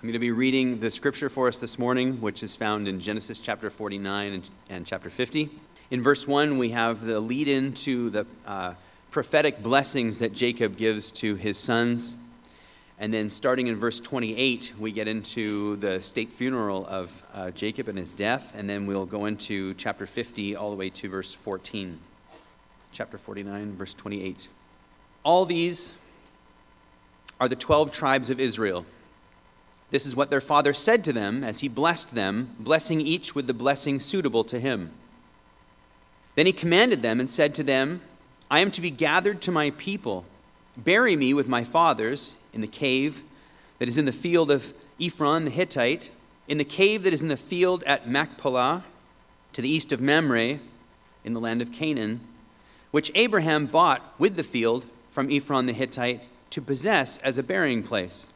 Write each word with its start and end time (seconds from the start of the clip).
I'm 0.00 0.04
going 0.04 0.12
to 0.12 0.20
be 0.20 0.30
reading 0.30 0.78
the 0.78 0.92
scripture 0.92 1.28
for 1.28 1.48
us 1.48 1.58
this 1.58 1.76
morning, 1.76 2.20
which 2.20 2.44
is 2.44 2.54
found 2.54 2.86
in 2.86 3.00
Genesis 3.00 3.40
chapter 3.40 3.68
49 3.68 4.32
and, 4.32 4.50
and 4.70 4.86
chapter 4.86 5.10
50. 5.10 5.50
In 5.90 6.02
verse 6.04 6.24
1, 6.24 6.56
we 6.56 6.70
have 6.70 7.04
the 7.04 7.18
lead 7.18 7.48
in 7.48 7.72
to 7.72 8.08
the 8.08 8.24
uh, 8.46 8.74
prophetic 9.10 9.60
blessings 9.60 10.20
that 10.20 10.32
Jacob 10.32 10.76
gives 10.76 11.10
to 11.10 11.34
his 11.34 11.58
sons. 11.58 12.16
And 13.00 13.12
then 13.12 13.28
starting 13.28 13.66
in 13.66 13.74
verse 13.74 13.98
28, 13.98 14.74
we 14.78 14.92
get 14.92 15.08
into 15.08 15.74
the 15.78 16.00
state 16.00 16.30
funeral 16.30 16.86
of 16.86 17.20
uh, 17.34 17.50
Jacob 17.50 17.88
and 17.88 17.98
his 17.98 18.12
death. 18.12 18.54
And 18.56 18.70
then 18.70 18.86
we'll 18.86 19.04
go 19.04 19.24
into 19.24 19.74
chapter 19.74 20.06
50 20.06 20.54
all 20.54 20.70
the 20.70 20.76
way 20.76 20.90
to 20.90 21.08
verse 21.08 21.34
14. 21.34 21.98
Chapter 22.92 23.18
49, 23.18 23.72
verse 23.72 23.94
28. 23.94 24.46
All 25.24 25.44
these 25.44 25.92
are 27.40 27.48
the 27.48 27.56
12 27.56 27.90
tribes 27.90 28.30
of 28.30 28.38
Israel. 28.38 28.86
This 29.90 30.04
is 30.04 30.14
what 30.14 30.30
their 30.30 30.40
father 30.40 30.72
said 30.72 31.02
to 31.04 31.12
them 31.12 31.42
as 31.42 31.60
he 31.60 31.68
blessed 31.68 32.14
them, 32.14 32.54
blessing 32.58 33.00
each 33.00 33.34
with 33.34 33.46
the 33.46 33.54
blessing 33.54 34.00
suitable 34.00 34.44
to 34.44 34.60
him. 34.60 34.90
Then 36.34 36.46
he 36.46 36.52
commanded 36.52 37.02
them 37.02 37.20
and 37.20 37.28
said 37.28 37.54
to 37.56 37.62
them, 37.62 38.02
I 38.50 38.60
am 38.60 38.70
to 38.72 38.80
be 38.80 38.90
gathered 38.90 39.40
to 39.42 39.52
my 39.52 39.70
people. 39.70 40.24
Bury 40.76 41.16
me 41.16 41.34
with 41.34 41.48
my 41.48 41.64
fathers 41.64 42.36
in 42.52 42.60
the 42.60 42.66
cave 42.66 43.22
that 43.78 43.88
is 43.88 43.98
in 43.98 44.04
the 44.04 44.12
field 44.12 44.50
of 44.50 44.74
Ephron 45.00 45.44
the 45.44 45.50
Hittite, 45.50 46.10
in 46.46 46.58
the 46.58 46.64
cave 46.64 47.02
that 47.02 47.12
is 47.12 47.22
in 47.22 47.28
the 47.28 47.36
field 47.36 47.82
at 47.84 48.08
Machpelah, 48.08 48.84
to 49.52 49.62
the 49.62 49.68
east 49.68 49.90
of 49.92 50.00
Mamre, 50.00 50.60
in 51.24 51.32
the 51.32 51.40
land 51.40 51.60
of 51.60 51.72
Canaan, 51.72 52.20
which 52.90 53.10
Abraham 53.14 53.66
bought 53.66 54.02
with 54.18 54.36
the 54.36 54.42
field 54.42 54.86
from 55.10 55.30
Ephron 55.30 55.66
the 55.66 55.72
Hittite 55.72 56.22
to 56.50 56.62
possess 56.62 57.18
as 57.18 57.38
a 57.38 57.42
burying 57.42 57.82
place. 57.82 58.28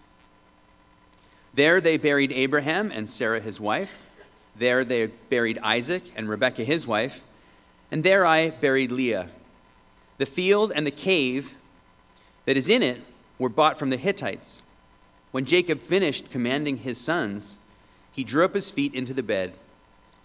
There 1.55 1.81
they 1.81 1.97
buried 1.99 2.33
Abraham 2.33 2.91
and 2.91 3.09
Sarah 3.09 3.41
his 3.41 3.61
wife. 3.61 4.07
There 4.57 4.85
they 4.85 5.07
buried 5.07 5.59
Isaac 5.59 6.05
and 6.17 6.29
Rebekah 6.29 6.65
his 6.65 6.87
wife. 6.87 7.25
And 7.91 8.03
there 8.03 8.25
I 8.25 8.51
buried 8.51 8.91
Leah. 8.91 9.29
The 10.19 10.27
field 10.27 10.73
and 10.75 10.87
the 10.87 10.91
cave 10.91 11.55
that 12.47 12.57
is 12.57 12.69
in 12.69 12.83
it 12.83 13.01
were 13.39 13.49
bought 13.49 13.79
from 13.79 13.91
the 13.91 13.97
Hittites. 13.97 14.63
When 15.31 15.45
Jacob 15.45 15.81
finished 15.81 16.31
commanding 16.31 16.79
his 16.79 16.99
sons, 16.99 17.59
he 18.13 18.25
drew 18.25 18.45
up 18.45 18.55
his 18.55 18.71
feet 18.71 18.95
into 18.95 19.15
the 19.15 19.23
bed 19.23 19.55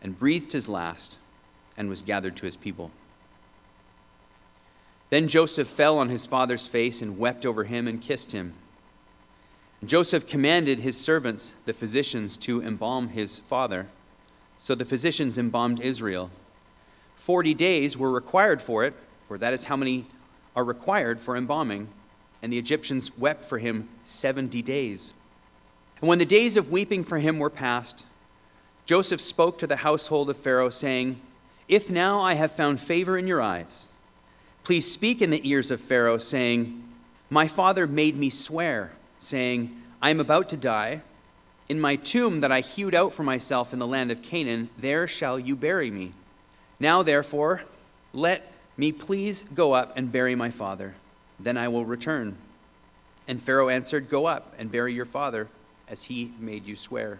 and 0.02 0.20
breathed 0.20 0.54
his 0.54 0.68
last 0.68 1.18
and 1.76 1.90
was 1.90 2.02
gathered 2.02 2.36
to 2.38 2.46
his 2.46 2.58
people. 2.58 2.92
Then 5.10 5.28
Joseph 5.28 5.68
fell 5.68 5.98
on 5.98 6.10
his 6.10 6.26
father's 6.26 6.68
face 6.68 7.02
and 7.02 7.18
wept 7.18 7.46
over 7.46 7.64
him 7.64 7.88
and 7.88 8.02
kissed 8.02 8.34
him. 8.34 8.54
Joseph 9.86 10.28
commanded 10.28 10.80
his 10.80 10.98
servants, 10.98 11.54
the 11.66 11.74
physicians, 11.74 12.36
to 12.38 12.62
embalm 12.62 13.10
his 13.10 13.40
father. 13.40 13.88
So 14.58 14.74
the 14.74 14.86
physicians 14.86 15.38
embalmed 15.38 15.80
Israel. 15.80 16.32
Forty 17.16 17.54
days 17.54 17.98
were 17.98 18.12
required 18.12 18.62
for 18.62 18.84
it, 18.84 18.96
for 19.28 19.38
that 19.38 19.54
is 19.54 19.66
how 19.66 19.76
many 19.76 20.08
are 20.56 20.64
required 20.64 21.22
for 21.22 21.36
embalming. 21.36 21.90
And 22.42 22.52
the 22.52 22.58
Egyptians 22.58 23.16
wept 23.18 23.46
for 23.46 23.60
him 23.60 23.88
seventy 24.04 24.62
days. 24.62 25.14
And 26.02 26.08
when 26.10 26.20
the 26.20 26.26
days 26.26 26.58
of 26.58 26.72
weeping 26.72 27.04
for 27.04 27.20
him 27.20 27.38
were 27.38 27.50
past, 27.50 28.06
Joseph 28.86 29.22
spoke 29.22 29.58
to 29.60 29.68
the 29.68 29.78
household 29.78 30.30
of 30.30 30.38
Pharaoh, 30.38 30.70
saying, 30.70 31.20
If 31.68 31.92
now 31.92 32.20
I 32.20 32.34
have 32.34 32.52
found 32.52 32.80
favor 32.80 33.18
in 33.18 33.28
your 33.28 33.42
eyes, 33.42 33.88
please 34.64 34.92
speak 34.92 35.22
in 35.22 35.30
the 35.30 35.48
ears 35.48 35.70
of 35.70 35.82
Pharaoh, 35.82 36.18
saying, 36.18 36.84
My 37.30 37.48
father 37.48 37.86
made 37.86 38.16
me 38.16 38.30
swear, 38.30 38.92
saying, 39.20 39.82
I 40.02 40.10
am 40.10 40.20
about 40.20 40.50
to 40.50 40.58
die. 40.58 41.02
In 41.70 41.80
my 41.80 41.96
tomb 41.96 42.42
that 42.42 42.52
I 42.52 42.62
hewed 42.62 42.96
out 42.96 43.14
for 43.14 43.24
myself 43.24 43.74
in 43.74 43.80
the 43.80 43.88
land 43.88 44.12
of 44.12 44.22
Canaan, 44.22 44.70
there 44.78 45.08
shall 45.08 45.38
you 45.38 45.56
bury 45.56 45.92
me. 45.92 46.14
Now, 46.80 47.04
therefore, 47.04 47.64
let 48.14 48.52
me 48.78 48.92
please 48.92 49.42
go 49.42 49.74
up 49.74 49.92
and 49.98 50.12
bury 50.12 50.36
my 50.36 50.50
father. 50.50 50.96
Then 51.40 51.58
I 51.58 51.68
will 51.68 51.86
return. 51.86 52.38
And 53.28 53.42
Pharaoh 53.42 53.70
answered, 53.70 54.10
Go 54.10 54.28
up 54.28 54.54
and 54.58 54.72
bury 54.72 54.94
your 54.94 55.06
father, 55.06 55.50
as 55.88 56.06
he 56.06 56.32
made 56.40 56.66
you 56.66 56.76
swear. 56.76 57.20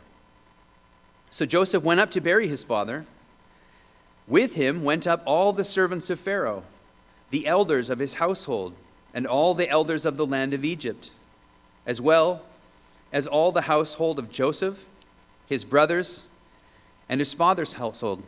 So 1.30 1.46
Joseph 1.46 1.84
went 1.84 2.00
up 2.00 2.12
to 2.12 2.22
bury 2.22 2.48
his 2.48 2.64
father. 2.64 3.06
With 4.28 4.56
him 4.56 4.84
went 4.84 5.08
up 5.08 5.24
all 5.26 5.54
the 5.54 5.64
servants 5.64 6.10
of 6.10 6.20
Pharaoh, 6.20 6.64
the 7.30 7.48
elders 7.48 7.90
of 7.90 8.00
his 8.00 8.16
household, 8.16 8.74
and 9.14 9.26
all 9.26 9.54
the 9.54 9.70
elders 9.70 10.06
of 10.06 10.18
the 10.18 10.26
land 10.26 10.54
of 10.54 10.66
Egypt, 10.66 11.12
as 11.88 12.00
well 12.02 12.44
as 13.12 13.26
all 13.26 13.52
the 13.52 13.62
household 13.62 14.20
of 14.20 14.30
Joseph, 14.30 14.86
his 15.48 15.64
brothers, 15.64 16.24
and 17.10 17.20
his 17.20 17.34
father's 17.34 17.74
household. 17.74 18.22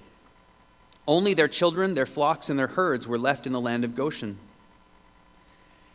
Only 1.05 1.33
their 1.33 1.49
children, 1.49 1.93
their 1.93 2.05
flocks, 2.05 2.49
and 2.49 2.57
their 2.57 2.67
herds 2.67 3.07
were 3.07 3.19
left 3.19 3.45
in 3.45 3.51
the 3.53 3.59
land 3.59 3.83
of 3.83 3.95
Goshen. 3.95 4.37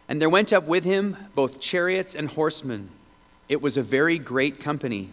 And 0.07 0.21
there 0.21 0.29
went 0.29 0.53
up 0.53 0.65
with 0.65 0.85
him 0.85 1.17
both 1.35 1.61
chariots 1.61 2.15
and 2.15 2.29
horsemen. 2.29 2.91
It 3.49 3.63
was 3.63 3.77
a 3.77 3.83
very 3.83 4.19
great 4.19 4.61
company. 4.61 5.11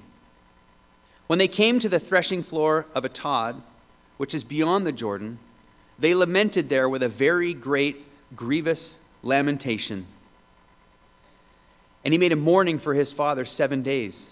When 1.28 1.40
they 1.40 1.48
came 1.48 1.80
to 1.80 1.88
the 1.88 2.00
threshing 2.00 2.44
floor 2.44 2.88
of 2.94 3.06
Atad, 3.06 3.62
which 4.18 4.34
is 4.34 4.44
beyond 4.44 4.86
the 4.86 4.92
Jordan, 4.92 5.40
they 5.98 6.14
lamented 6.14 6.68
there 6.68 6.90
with 6.90 7.04
a 7.04 7.08
very 7.08 7.54
great, 7.54 8.04
grievous 8.36 8.98
lamentation. 9.24 10.08
And 12.04 12.14
he 12.14 12.18
made 12.18 12.32
a 12.32 12.38
mourning 12.38 12.80
for 12.80 12.94
his 12.94 13.12
father 13.12 13.46
seven 13.46 13.82
days. 13.82 14.30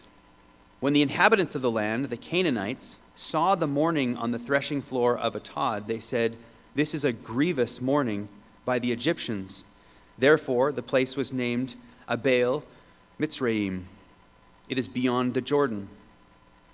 When 0.80 0.94
the 0.94 1.02
inhabitants 1.02 1.56
of 1.56 1.62
the 1.62 1.72
land, 1.72 2.06
the 2.06 2.18
Canaanites, 2.18 3.00
saw 3.16 3.56
the 3.56 3.68
mourning 3.68 4.16
on 4.16 4.32
the 4.32 4.40
threshing 4.40 4.82
floor 4.82 5.18
of 5.18 5.34
Atad, 5.34 5.88
they 5.88 6.00
said, 6.00 6.38
This 6.74 6.94
is 6.94 7.04
a 7.04 7.12
grievous 7.12 7.82
mourning 7.82 8.30
by 8.66 8.80
the 8.80 8.92
Egyptians. 8.92 9.66
Therefore, 10.18 10.72
the 10.72 10.82
place 10.82 11.18
was 11.18 11.34
named 11.34 11.76
Abel 12.10 12.64
Mitzraim. 13.20 13.84
It 14.70 14.78
is 14.78 14.88
beyond 14.88 15.34
the 15.34 15.42
Jordan. 15.42 15.90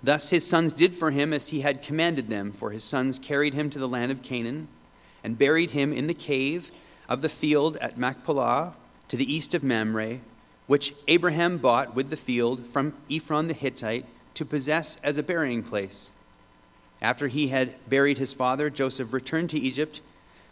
Thus 0.02 0.30
his 0.30 0.46
sons 0.46 0.72
did 0.72 0.94
for 0.94 1.10
him 1.10 1.32
as 1.32 1.48
he 1.48 1.62
had 1.62 1.82
commanded 1.82 2.28
them, 2.28 2.52
for 2.52 2.70
his 2.70 2.84
sons 2.84 3.18
carried 3.18 3.54
him 3.54 3.70
to 3.70 3.78
the 3.78 3.88
land 3.88 4.12
of 4.12 4.22
Canaan 4.22 4.68
and 5.24 5.38
buried 5.38 5.70
him 5.70 5.92
in 5.92 6.06
the 6.06 6.14
cave 6.14 6.70
of 7.08 7.22
the 7.22 7.28
field 7.28 7.76
at 7.78 7.98
Machpelah 7.98 8.74
to 9.08 9.16
the 9.16 9.32
east 9.32 9.54
of 9.54 9.64
Mamre, 9.64 10.20
which 10.66 10.94
Abraham 11.08 11.58
bought 11.58 11.94
with 11.94 12.10
the 12.10 12.16
field 12.16 12.66
from 12.66 12.94
Ephron 13.10 13.48
the 13.48 13.54
Hittite 13.54 14.04
to 14.34 14.44
possess 14.44 14.96
as 15.02 15.18
a 15.18 15.22
burying 15.22 15.62
place. 15.62 16.10
After 17.00 17.28
he 17.28 17.48
had 17.48 17.74
buried 17.88 18.18
his 18.18 18.32
father, 18.32 18.70
Joseph 18.70 19.12
returned 19.12 19.50
to 19.50 19.58
Egypt 19.58 20.00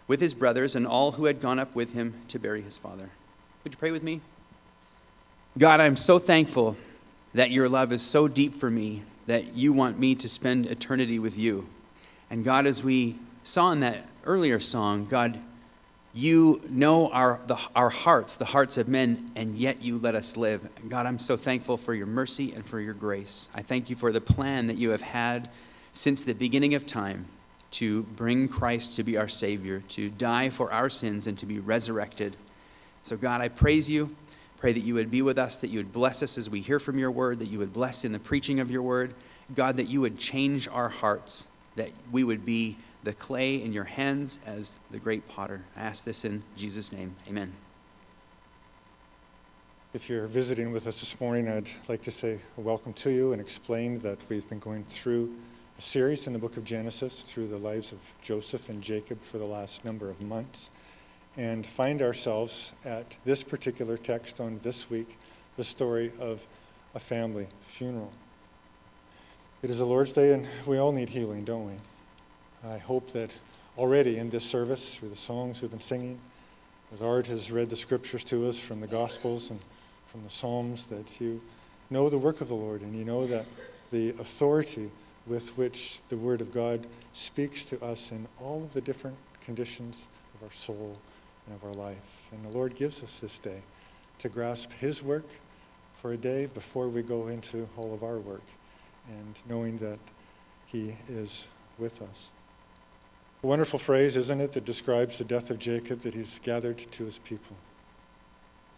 with 0.07 0.21
his 0.21 0.35
brothers 0.35 0.77
and 0.77 0.87
all 0.87 1.13
who 1.13 1.25
had 1.25 1.41
gone 1.41 1.59
up 1.59 1.75
with 1.75 1.95
him 1.95 2.15
to 2.29 2.39
bury 2.39 2.63
his 2.63 2.77
father. 2.77 3.11
Would 3.63 3.73
you 3.73 3.79
pray 3.79 3.91
with 3.91 4.03
me? 4.03 4.21
God, 5.57 5.81
I'm 5.81 5.97
so 5.97 6.19
thankful 6.19 6.77
that 7.33 7.51
your 7.51 7.69
love 7.69 7.93
is 7.93 8.03
so 8.03 8.29
deep 8.29 8.55
for 8.55 8.71
me 8.71 9.03
that 9.27 9.55
you 9.55 9.73
want 9.73 9.99
me 9.99 10.15
to 10.15 10.29
spend 10.29 10.67
eternity 10.67 11.19
with 11.19 11.39
you. 11.39 11.69
And 12.31 12.45
God, 12.45 12.67
as 12.67 12.83
we 12.83 13.17
saw 13.43 13.73
in 13.73 13.81
that 13.81 14.09
earlier 14.25 14.61
song, 14.61 15.07
God, 15.07 15.39
you 16.15 16.61
know 16.71 17.11
our, 17.11 17.41
the, 17.49 17.59
our 17.75 17.91
hearts, 17.91 18.37
the 18.37 18.45
hearts 18.45 18.79
of 18.79 18.87
men, 18.87 19.33
and 19.35 19.57
yet 19.57 19.83
you 19.83 19.99
let 19.99 20.15
us 20.15 20.37
live. 20.37 20.67
God, 20.89 21.07
I'm 21.07 21.19
so 21.19 21.37
thankful 21.37 21.77
for 21.77 21.93
your 21.93 22.07
mercy 22.07 22.53
and 22.53 22.65
for 22.65 22.79
your 22.79 22.95
grace. 22.95 23.49
I 23.53 23.63
thank 23.63 23.91
you 23.91 23.97
for 23.97 24.13
the 24.13 24.21
plan 24.21 24.69
that 24.69 24.77
you 24.77 24.91
have 24.91 25.01
had 25.01 25.51
since 25.93 26.23
the 26.23 26.33
beginning 26.33 26.75
of 26.75 26.87
time 26.87 27.27
to 27.73 28.05
bring 28.05 28.47
Christ 28.47 28.95
to 28.97 29.03
be 29.03 29.17
our 29.17 29.27
Savior, 29.27 29.83
to 29.89 30.09
die 30.09 30.51
for 30.51 30.73
our 30.73 30.89
sins, 30.89 31.27
and 31.27 31.37
to 31.39 31.47
be 31.47 31.59
resurrected. 31.59 32.37
So, 33.03 33.17
God, 33.17 33.41
I 33.41 33.49
praise 33.49 33.91
you. 33.91 34.15
Pray 34.61 34.73
that 34.73 34.85
you 34.85 34.95
would 34.95 35.11
be 35.11 35.21
with 35.21 35.37
us, 35.37 35.61
that 35.61 35.69
you 35.69 35.81
would 35.81 35.93
bless 35.93 36.23
us 36.23 36.39
as 36.39 36.49
we 36.49 36.61
hear 36.61 36.79
from 36.79 36.97
your 36.97 37.11
word, 37.11 37.41
that 37.41 37.49
you 37.49 37.59
would 37.59 37.73
bless 37.73 38.05
in 38.05 38.13
the 38.13 38.21
preaching 38.21 38.61
of 38.61 38.71
your 38.71 38.83
word. 38.83 39.15
God, 39.53 39.77
that 39.79 39.89
you 39.89 40.01
would 40.01 40.17
change 40.17 40.69
our 40.69 40.89
hearts, 40.89 41.49
that 41.75 41.91
we 42.13 42.23
would 42.23 42.47
be 42.47 42.77
the 43.05 43.13
clay 43.13 43.63
in 43.63 43.73
your 43.73 43.85
hands 43.85 44.41
as 44.47 44.79
the 44.91 44.99
great 44.99 45.29
potter. 45.29 45.63
I 45.77 45.83
ask 45.83 46.05
this 46.05 46.25
in 46.25 46.43
Jesus' 46.57 46.91
name. 46.91 47.15
Amen. 47.29 47.53
If 49.93 50.09
you're 50.09 50.27
visiting 50.27 50.73
with 50.73 50.87
us 50.87 51.01
this 51.01 51.21
morning, 51.21 51.49
I'd 51.49 51.69
like 51.87 52.03
to 52.03 52.11
say 52.11 52.41
a 52.57 52.61
welcome 52.61 52.95
to 52.95 53.11
you 53.11 53.33
and 53.33 53.41
explain 53.41 54.01
that 54.01 54.19
we've 54.29 54.49
been 54.49 54.59
going 54.59 54.85
through 54.85 55.33
a 55.79 55.83
series 55.83 56.27
in 56.27 56.33
the 56.33 56.39
book 56.39 56.57
of 56.57 56.65
Genesis 56.65 57.21
through 57.21 57.49
the 57.49 57.59
lives 57.59 57.93
of 57.93 58.01
Joseph 58.23 58.71
and 58.71 58.83
Jacob 58.83 59.21
for 59.21 59.39
the 59.39 59.49
last 59.49 59.85
number 59.85 60.09
of 60.09 60.21
months 60.21 60.71
and 61.37 61.67
find 61.67 62.01
ourselves 62.01 62.73
at 62.85 63.17
this 63.25 63.45
particular 63.45 63.97
text 63.97 64.41
on 64.41 64.59
this 64.63 64.89
week, 64.89 65.19
the 65.57 65.65
story 65.65 66.11
of 66.19 66.47
a 66.95 67.01
family 67.01 67.49
funeral. 67.61 68.13
It 69.63 69.71
is 69.71 69.79
the 69.79 69.85
Lord's 69.85 70.13
Day, 70.13 70.33
and 70.33 70.47
we 70.67 70.79
all 70.79 70.93
need 70.93 71.09
healing, 71.09 71.45
don't 71.45 71.67
we? 71.67 71.75
I 72.67 72.79
hope 72.79 73.11
that 73.11 73.31
already 73.77 74.17
in 74.17 74.31
this 74.31 74.45
service, 74.45 74.95
through 74.95 75.11
the 75.11 75.17
songs 75.17 75.61
we've 75.61 75.71
been 75.71 75.81
singing, 75.81 76.19
as 76.95 77.03
Art 77.03 77.27
has 77.27 77.53
read 77.53 77.69
the 77.69 77.77
scriptures 77.77 78.25
to 78.25 78.49
us 78.49 78.59
from 78.59 78.81
the 78.81 78.87
Gospels 78.87 79.51
and 79.51 79.61
from 80.07 80.25
the 80.25 80.31
Psalms, 80.31 80.87
that 80.87 81.21
you 81.21 81.43
know 81.91 82.09
the 82.09 82.17
work 82.17 82.41
of 82.41 82.49
the 82.49 82.55
Lord 82.55 82.81
and 82.81 82.97
you 82.97 83.05
know 83.05 83.27
that 83.27 83.45
the 83.91 84.11
authority 84.11 84.91
with 85.27 85.59
which 85.59 86.01
the 86.09 86.17
Word 86.17 86.41
of 86.41 86.53
God 86.55 86.87
speaks 87.13 87.67
to 87.67 87.83
us 87.85 88.13
in 88.13 88.27
all 88.41 88.63
of 88.63 88.73
the 88.73 88.81
different 88.81 89.17
conditions 89.43 90.07
of 90.35 90.43
our 90.43 90.53
soul 90.53 90.97
and 91.47 91.55
of 91.55 91.65
our 91.65 91.75
life. 91.75 92.29
And 92.33 92.43
the 92.45 92.57
Lord 92.57 92.75
gives 92.77 93.03
us 93.03 93.21
this 93.21 93.39
day 93.39 93.63
to 94.21 94.29
grasp 94.31 94.73
His 94.73 95.03
work 95.03 95.29
for 95.93 96.15
a 96.15 96.17
day 96.17 96.47
before 96.47 96.89
we 96.89 97.03
go 97.03 97.29
into 97.29 97.69
all 97.77 97.93
of 97.93 98.03
our 98.03 98.19
work 98.19 98.45
and 99.09 99.39
knowing 99.49 99.77
that 99.79 99.99
He 100.67 100.97
is 101.09 101.47
with 101.79 102.01
us. 102.01 102.31
A 103.45 103.47
wonderful 103.47 103.79
phrase, 103.79 104.17
isn't 104.17 104.41
it, 104.41 104.53
that 104.53 104.65
describes 104.65 105.19
the 105.19 105.25
death 105.25 105.51
of 105.51 105.59
Jacob 105.59 106.01
that 106.01 106.15
he's 106.15 106.41
gathered 106.43 106.79
to 106.79 107.05
his 107.05 107.19
people. 107.19 107.55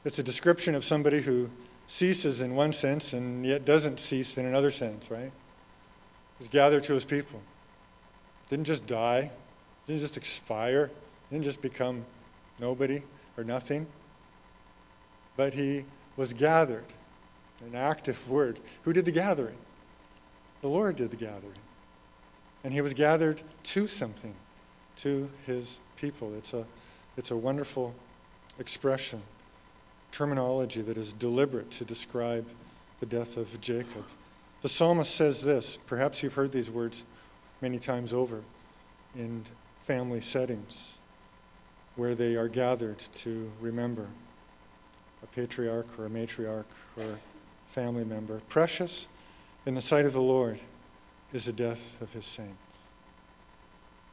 It's 0.05 0.19
a 0.19 0.25
description 0.25 0.75
of 0.75 0.85
somebody 0.85 1.23
who 1.23 1.51
ceases 1.87 2.41
in 2.41 2.57
one 2.57 2.73
sense 2.73 3.13
and 3.13 3.47
yet 3.47 3.65
doesn't 3.65 4.01
cease 4.01 4.37
in 4.37 4.45
another 4.45 4.73
sense, 4.73 5.09
right? 5.09 5.31
He's 6.41 6.49
gathered 6.49 6.83
to 6.83 6.95
his 6.95 7.05
people. 7.05 7.41
Didn't 8.51 8.65
just 8.65 8.89
die, 8.89 9.31
didn't 9.87 10.01
just 10.01 10.17
expire, 10.17 10.91
didn't 11.31 11.45
just 11.45 11.63
become 11.63 12.05
nobody 12.59 13.05
or 13.37 13.45
nothing, 13.45 13.87
but 15.37 15.55
he 15.55 15.85
was 16.17 16.33
gathered. 16.33 16.87
An 17.65 17.77
active 17.77 18.29
word. 18.29 18.59
Who 18.83 18.93
did 18.93 19.05
the 19.05 19.13
gathering? 19.13 19.59
The 20.61 20.69
Lord 20.69 20.97
did 20.97 21.13
the 21.13 21.17
gathering. 21.17 21.61
And 22.65 22.75
he 22.75 22.81
was 22.81 22.95
gathered 22.95 23.43
to 23.63 23.87
something 23.87 24.35
to 24.97 25.31
his 25.47 25.79
people. 25.97 26.35
It's 26.37 26.53
a, 26.53 26.65
it's 27.17 27.31
a 27.31 27.37
wonderful 27.37 27.95
expression, 28.59 29.23
terminology 30.13 30.83
that 30.83 30.97
is 30.97 31.13
deliberate 31.13 31.71
to 31.73 31.85
describe 31.85 32.47
the 33.01 33.07
death 33.07 33.37
of 33.37 33.61
Jacob. 33.61 34.05
The 34.63 34.69
psalmist 34.69 35.15
says 35.15 35.43
this, 35.43 35.79
perhaps 35.87 36.23
you've 36.23 36.35
heard 36.35 36.53
these 36.53 36.71
words 36.71 37.05
many 37.61 37.79
times 37.79 38.13
over 38.13 38.43
in 39.15 39.45
family 39.85 40.21
settings 40.21 40.99
where 41.95 42.15
they 42.15 42.37
are 42.37 42.49
gathered 42.49 42.99
to 42.99 43.51
remember 43.61 44.07
a 45.23 45.27
patriarch 45.27 45.87
or 45.99 46.07
a 46.07 46.11
matriarch 46.11 46.65
or 46.97 47.05
a 47.05 47.19
family 47.67 48.05
member. 48.05 48.41
Precious 48.49 49.07
in 49.65 49.75
the 49.75 49.83
sight 49.83 50.05
of 50.05 50.13
the 50.13 50.21
Lord 50.21 50.59
is 51.33 51.47
the 51.47 51.53
death 51.53 52.01
of 52.01 52.13
his 52.13 52.25
saints. 52.25 52.53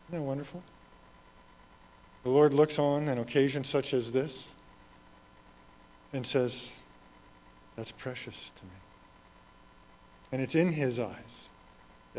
Isn't 0.10 0.20
that 0.20 0.22
wonderful? 0.22 0.64
The 2.24 2.30
Lord 2.30 2.54
looks 2.54 2.80
on 2.80 3.10
an 3.10 3.18
occasion 3.18 3.64
such 3.64 3.94
as 3.94 4.12
this 4.12 4.50
and 6.14 6.26
says, 6.26 6.80
That's 7.76 7.92
precious 7.92 8.52
to 8.56 8.64
me. 8.64 8.72
And 10.32 10.42
it's 10.42 10.56
in 10.56 10.72
His 10.74 11.00
eyes. 11.00 11.50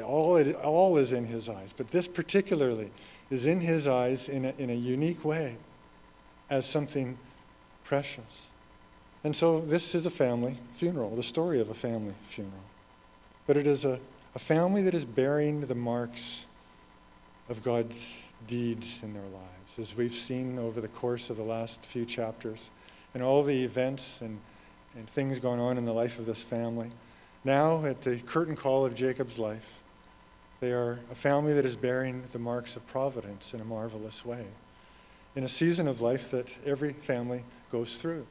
All, 0.03 0.37
it, 0.37 0.55
all 0.57 0.97
is 0.99 1.13
in 1.13 1.27
His 1.27 1.49
eyes. 1.49 1.73
But 1.75 1.89
this 1.91 2.07
particularly 2.07 2.91
is 3.31 3.47
in 3.47 3.61
His 3.61 3.87
eyes 3.87 4.29
in 4.29 4.45
a, 4.45 4.55
in 4.59 4.71
a 4.71 4.75
unique 4.75 5.25
way 5.25 5.57
as 6.51 6.67
something 6.67 7.17
precious. 7.85 8.47
And 9.23 9.35
so 9.35 9.61
this 9.61 9.95
is 9.95 10.05
a 10.05 10.11
family 10.11 10.57
funeral, 10.75 11.17
the 11.17 11.23
story 11.23 11.61
of 11.61 11.71
a 11.71 11.75
family 11.75 12.15
funeral. 12.23 12.63
But 13.47 13.57
it 13.57 13.67
is 13.67 13.85
a, 13.85 14.01
a 14.35 14.39
family 14.39 14.83
that 14.83 14.93
is 14.93 15.07
bearing 15.07 15.63
the 15.63 15.75
marks 15.75 16.45
of 17.49 17.63
God's 17.63 18.24
deeds 18.47 19.01
in 19.03 19.13
their 19.13 19.23
lives, 19.23 19.79
as 19.79 19.97
we've 19.97 20.13
seen 20.13 20.59
over 20.59 20.81
the 20.81 20.89
course 20.89 21.31
of 21.31 21.37
the 21.37 21.43
last 21.43 21.85
few 21.85 22.05
chapters, 22.05 22.71
and 23.15 23.23
all 23.23 23.43
the 23.43 23.65
events 23.65 24.21
and, 24.21 24.41
and 24.97 25.09
things 25.09 25.39
going 25.39 25.61
on 25.61 25.79
in 25.79 25.85
the 25.85 25.93
life 25.93 26.19
of 26.19 26.27
this 26.27 26.43
family. 26.43 26.91
Now, 27.45 27.85
at 27.85 28.03
the 28.03 28.19
curtain 28.19 28.57
call 28.57 28.85
of 28.85 28.95
Jacob's 28.95 29.39
life, 29.39 29.81
they 30.61 30.73
are 30.73 30.99
a 31.11 31.15
family 31.15 31.53
that 31.55 31.65
is 31.65 31.77
bearing 31.77 32.25
the 32.33 32.39
marks 32.39 32.77
of 32.77 32.87
providence 32.87 33.55
in 33.55 33.61
a 33.61 33.65
marvelous 33.65 34.25
way, 34.25 34.47
in 35.37 35.45
a 35.45 35.49
season 35.49 35.87
of 35.87 36.01
life 36.01 36.31
that 36.31 36.57
every 36.65 36.93
family 36.93 37.45
goes 37.71 38.01
through. 38.01 38.27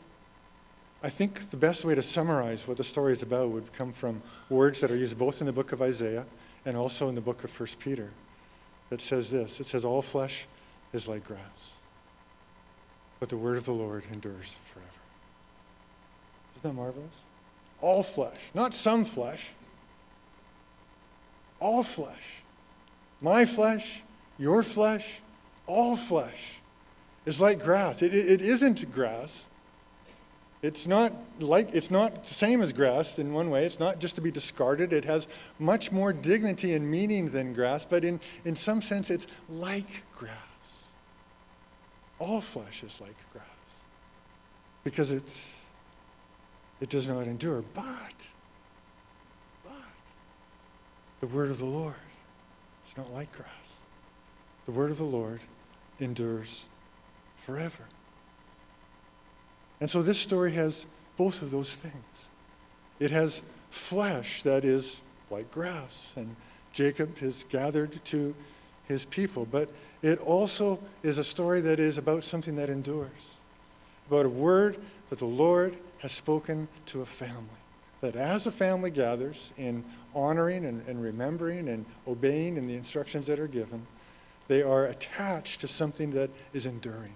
I 1.04 1.10
think 1.10 1.52
the 1.52 1.58
best 1.58 1.84
way 1.84 1.96
to 1.96 2.02
summarize 2.02 2.68
what 2.68 2.78
the 2.78 2.84
story 2.84 3.12
is 3.12 3.22
about 3.22 3.50
would 3.50 3.74
come 3.74 3.92
from 3.92 4.22
words 4.50 4.80
that 4.80 4.90
are 4.90 4.96
used 4.96 5.18
both 5.18 5.42
in 5.42 5.48
the 5.48 5.54
book 5.54 5.74
of 5.74 5.82
Isaiah 5.82 6.26
and 6.66 6.78
also 6.78 7.10
in 7.10 7.16
the 7.16 7.22
book 7.22 7.44
of 7.44 7.60
1 7.60 7.70
Peter 7.80 8.10
that 8.94 9.02
says 9.02 9.32
this 9.32 9.60
it 9.60 9.66
says, 9.66 9.84
All 9.84 10.04
flesh 10.04 10.46
is 10.94 11.08
like 11.08 11.24
grass, 11.24 11.74
but 13.20 13.28
the 13.28 13.38
word 13.38 13.58
of 13.58 13.66
the 13.66 13.74
Lord 13.74 14.04
endures 14.14 14.56
forever. 14.64 14.88
Isn't 16.56 16.70
that 16.70 16.80
marvelous? 16.80 17.22
All 17.82 18.04
flesh, 18.04 18.38
not 18.54 18.72
some 18.76 19.04
flesh, 19.04 19.50
all 21.60 21.82
flesh. 21.82 22.44
My 23.20 23.46
flesh, 23.46 24.04
your 24.38 24.62
flesh, 24.62 25.08
all 25.66 25.96
flesh 25.96 26.60
is 27.26 27.42
like 27.42 27.64
grass. 27.64 28.04
It, 28.04 28.14
it, 28.14 28.30
it 28.30 28.42
isn't 28.42 28.92
grass. 28.92 29.46
It's 30.64 30.88
not 30.88 31.14
like 31.42 31.76
it's 31.76 31.92
not 31.92 32.24
the 32.24 32.34
same 32.34 32.62
as 32.62 32.72
grass 32.72 33.20
in 33.20 33.34
one 33.34 33.50
way. 33.50 33.66
It's 33.66 33.82
not 33.82 34.00
just 34.00 34.16
to 34.16 34.22
be 34.22 34.32
discarded. 34.32 34.94
It 34.94 35.04
has 35.04 35.28
much 35.60 35.92
more 35.92 36.14
dignity 36.14 36.74
and 36.74 36.90
meaning 36.90 37.32
than 37.32 37.52
grass, 37.52 37.86
but 37.86 38.06
in, 38.06 38.22
in 38.46 38.56
some 38.56 38.82
sense 38.82 39.10
it's 39.10 39.28
like 39.50 40.04
grass. 40.16 40.32
All 42.18 42.40
flesh 42.40 42.82
is 42.82 43.02
like 43.02 43.18
grass. 43.34 43.44
Because 44.86 45.12
it's 45.12 45.54
it 46.80 46.88
does 46.88 47.10
not 47.10 47.28
endure. 47.28 47.62
But 47.74 48.16
but 49.66 49.74
the 51.20 51.28
word 51.28 51.52
of 51.52 51.58
the 51.58 51.66
Lord 51.66 51.96
is 52.88 52.96
not 52.96 53.14
like 53.14 53.34
grass. 53.34 53.80
The 54.66 54.72
word 54.72 54.92
of 54.92 54.98
the 54.98 55.04
Lord 55.04 55.42
endures 56.00 56.64
forever. 57.36 57.84
And 59.84 59.90
so 59.90 60.02
this 60.02 60.18
story 60.18 60.54
has 60.54 60.86
both 61.18 61.42
of 61.42 61.52
those 61.52 61.76
things. 61.76 62.28
It 63.02 63.12
has 63.12 63.42
flesh 63.70 64.42
that 64.44 64.64
is 64.64 65.02
like 65.30 65.52
grass, 65.52 66.14
and 66.16 66.38
Jacob 66.72 67.22
is 67.22 67.44
gathered 67.50 68.00
to 68.06 68.34
his 68.86 69.04
people. 69.04 69.46
But 69.46 69.70
it 70.02 70.20
also 70.20 70.80
is 71.04 71.18
a 71.18 71.24
story 71.26 71.60
that 71.60 71.82
is 71.82 71.98
about 71.98 72.24
something 72.24 72.56
that 72.56 72.70
endures, 72.70 73.36
about 74.08 74.26
a 74.26 74.30
word 74.30 74.78
that 75.10 75.20
the 75.20 75.26
Lord 75.26 75.76
has 76.00 76.14
spoken 76.14 76.70
to 76.86 77.02
a 77.02 77.06
family. 77.06 77.44
That 78.00 78.16
as 78.16 78.48
a 78.48 78.54
family 78.54 78.90
gathers 78.90 79.52
in 79.58 79.84
honoring 80.16 80.64
and, 80.64 80.88
and 80.88 81.04
remembering 81.04 81.68
and 81.68 81.86
obeying 82.08 82.56
in 82.56 82.68
the 82.68 82.78
instructions 82.78 83.28
that 83.28 83.38
are 83.38 83.48
given, 83.48 83.86
they 84.48 84.62
are 84.62 84.86
attached 84.86 85.60
to 85.60 85.68
something 85.68 86.12
that 86.12 86.30
is 86.54 86.66
enduring 86.66 87.16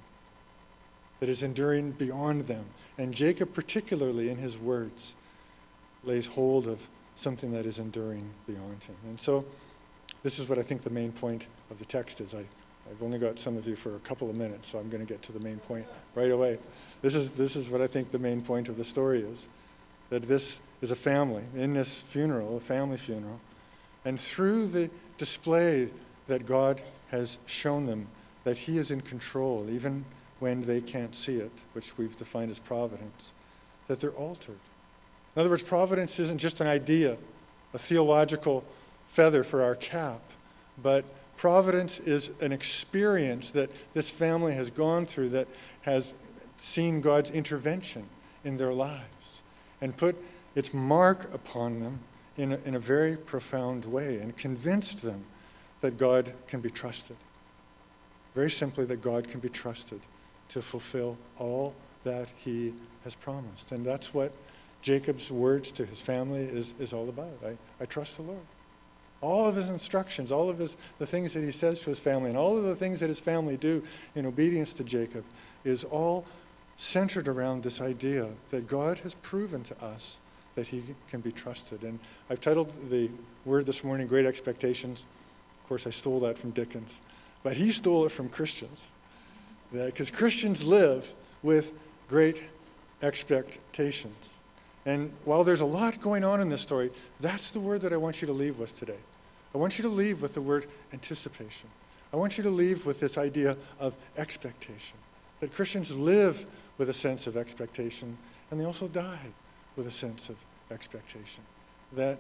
that 1.20 1.30
is 1.30 1.44
enduring 1.44 1.92
beyond 1.92 2.48
them. 2.48 2.66
And 2.98 3.14
Jacob, 3.14 3.54
particularly 3.54 4.30
in 4.30 4.38
his 4.38 4.58
words, 4.58 5.16
lays 6.04 6.28
hold 6.28 6.68
of 6.68 6.88
something 7.16 7.52
that 7.52 7.66
is 7.66 7.80
enduring 7.80 8.30
beyond 8.46 8.84
him. 8.84 8.96
And 9.06 9.20
so, 9.20 9.46
this 10.24 10.40
is 10.40 10.50
what 10.50 10.58
I 10.58 10.64
think 10.64 10.84
the 10.84 10.90
main 10.90 11.12
point 11.12 11.48
of 11.70 11.80
the 11.80 11.86
text 11.86 12.22
is. 12.22 12.34
I, 12.34 12.44
I've 12.90 13.04
only 13.04 13.20
got 13.20 13.38
some 13.38 13.58
of 13.58 13.68
you 13.68 13.76
for 13.76 13.96
a 13.96 14.00
couple 14.00 14.30
of 14.30 14.36
minutes, 14.36 14.72
so 14.72 14.80
I'm 14.80 14.90
going 14.90 15.06
to 15.06 15.12
get 15.12 15.22
to 15.24 15.32
the 15.32 15.40
main 15.40 15.58
point 15.58 15.86
right 16.16 16.32
away. 16.32 16.58
This 17.02 17.16
is, 17.16 17.32
this 17.32 17.56
is 17.56 17.70
what 17.70 17.82
I 17.82 17.88
think 17.88 18.12
the 18.12 18.20
main 18.20 18.42
point 18.42 18.70
of 18.70 18.78
the 18.78 18.84
story 18.84 19.22
is 19.22 19.48
that 20.10 20.24
this 20.24 20.62
is 20.82 20.92
a 20.92 20.96
family, 20.96 21.44
in 21.56 21.74
this 21.74 22.02
funeral, 22.02 22.58
a 22.58 22.60
family 22.60 22.98
funeral. 22.98 23.40
And 24.06 24.20
through 24.20 24.68
the 24.68 24.90
display 25.18 25.90
that 26.28 26.46
God 26.46 26.82
has 27.10 27.40
shown 27.46 27.86
them, 27.86 28.08
that 28.46 28.58
He 28.58 28.78
is 28.78 28.90
in 28.90 29.02
control, 29.02 29.70
even 29.70 30.06
when 30.40 30.62
they 30.62 30.82
can't 30.82 31.16
see 31.16 31.38
it, 31.38 31.52
which 31.74 31.98
we've 31.98 32.16
defined 32.16 32.52
as 32.52 32.60
providence, 32.60 33.34
that 33.88 34.00
they're 34.00 34.12
altered. 34.12 34.60
In 35.36 35.40
other 35.40 35.50
words, 35.50 35.64
providence 35.64 36.20
isn't 36.20 36.38
just 36.38 36.62
an 36.62 36.68
idea, 36.68 37.18
a 37.74 37.80
theological 37.80 38.64
feather 39.08 39.44
for 39.44 39.64
our 39.64 39.76
cap, 39.76 40.22
but 40.82 41.06
providence 41.38 42.00
is 42.00 42.32
an 42.42 42.52
experience 42.52 43.52
that 43.52 43.70
this 43.94 44.10
family 44.10 44.54
has 44.54 44.70
gone 44.70 45.06
through 45.06 45.30
that 45.30 45.48
has 45.82 46.14
seen 46.60 47.02
God's 47.02 47.32
intervention 47.32 48.08
in 48.44 48.58
their 48.58 48.74
lives 48.74 49.42
and 49.82 49.96
put 49.96 50.16
its 50.56 50.74
mark 50.74 51.34
upon 51.34 51.80
them 51.80 52.00
in 52.36 52.54
a, 52.54 52.58
in 52.66 52.76
a 52.76 52.80
very 52.80 53.16
profound 53.16 53.86
way 53.86 54.18
and 54.18 54.36
convinced 54.36 55.02
them 55.04 55.24
that 55.82 55.98
God 55.98 56.34
can 56.48 56.62
be 56.62 56.70
trusted. 56.70 57.18
Very 58.34 58.50
simply, 58.50 58.86
that 58.86 59.02
God 59.02 59.28
can 59.28 59.40
be 59.40 59.50
trusted 59.50 60.02
to 60.50 60.62
fulfill 60.62 61.18
all 61.38 61.74
that 62.04 62.30
he 62.38 62.74
has 63.04 63.16
promised. 63.16 63.72
And 63.72 63.86
that's 63.86 64.14
what 64.14 64.32
Jacob's 64.82 65.32
words 65.32 65.72
to 65.74 65.86
his 65.86 66.02
family 66.02 66.44
is, 66.44 66.74
is 66.80 66.94
all 66.94 67.10
about. 67.10 67.38
I, 67.46 67.58
I 67.82 67.86
trust 67.86 68.18
the 68.18 68.24
Lord. 68.24 68.40
All 69.20 69.48
of 69.48 69.56
his 69.56 69.70
instructions, 69.70 70.32
all 70.32 70.50
of 70.50 70.60
his, 70.60 70.78
the 71.00 71.06
things 71.06 71.34
that 71.34 71.44
he 71.44 71.52
says 71.52 71.80
to 71.82 71.90
his 71.90 72.00
family, 72.00 72.30
and 72.30 72.38
all 72.38 72.58
of 72.58 72.64
the 72.64 72.76
things 72.76 73.00
that 73.00 73.10
his 73.10 73.20
family 73.20 73.58
do 73.58 73.84
in 74.16 74.26
obedience 74.26 74.74
to 74.76 74.84
Jacob 74.84 75.24
is 75.64 75.84
all 75.84 76.26
centered 76.78 77.28
around 77.28 77.64
this 77.64 77.82
idea 77.82 78.30
that 78.52 78.68
God 78.68 79.00
has 79.00 79.16
proven 79.16 79.64
to 79.64 79.84
us 79.84 80.20
that 80.56 80.68
he 80.68 80.84
can 81.10 81.22
be 81.22 81.32
trusted. 81.32 81.82
And 81.84 82.00
I've 82.30 82.42
titled 82.42 82.72
the 82.90 83.10
word 83.46 83.66
this 83.66 83.84
morning, 83.84 84.08
Great 84.08 84.26
Expectations. 84.26 85.06
Of 85.62 85.70
course, 85.70 85.88
I 85.88 85.90
stole 85.90 86.20
that 86.22 86.38
from 86.38 86.52
Dickens, 86.52 86.96
but 87.44 87.58
he 87.58 87.72
stole 87.72 88.06
it 88.06 88.12
from 88.12 88.30
Christians. 88.30 88.86
Because 89.72 90.10
Christians 90.10 90.66
live 90.66 91.14
with 91.44 91.74
great 92.08 92.44
expectations. 93.02 94.38
And 94.86 95.12
while 95.26 95.44
there's 95.44 95.62
a 95.62 95.66
lot 95.66 96.00
going 96.00 96.24
on 96.24 96.40
in 96.40 96.50
this 96.50 96.62
story, 96.62 96.92
that's 97.20 97.52
the 97.52 97.60
word 97.60 97.82
that 97.82 97.92
I 97.92 97.98
want 97.98 98.22
you 98.22 98.26
to 98.28 98.34
leave 98.34 98.58
with 98.58 98.78
today. 98.78 99.00
I 99.54 99.58
want 99.58 99.78
you 99.78 99.84
to 99.84 99.90
leave 99.90 100.22
with 100.22 100.34
the 100.34 100.42
word 100.42 100.68
anticipation. 100.94 101.70
I 102.14 102.16
want 102.16 102.38
you 102.38 102.44
to 102.44 102.50
leave 102.50 102.86
with 102.86 103.00
this 103.00 103.18
idea 103.18 103.58
of 103.80 103.94
expectation. 104.18 104.98
That 105.42 105.52
Christians 105.52 105.96
live 105.96 106.46
with 106.78 106.90
a 106.90 106.94
sense 106.94 107.28
of 107.28 107.36
expectation, 107.36 108.18
and 108.50 108.60
they 108.60 108.66
also 108.66 108.88
die 108.88 109.28
with 109.76 109.88
a 109.88 109.92
sense 109.92 110.30
of 110.30 110.38
expectation. 110.72 111.44
That, 111.94 112.20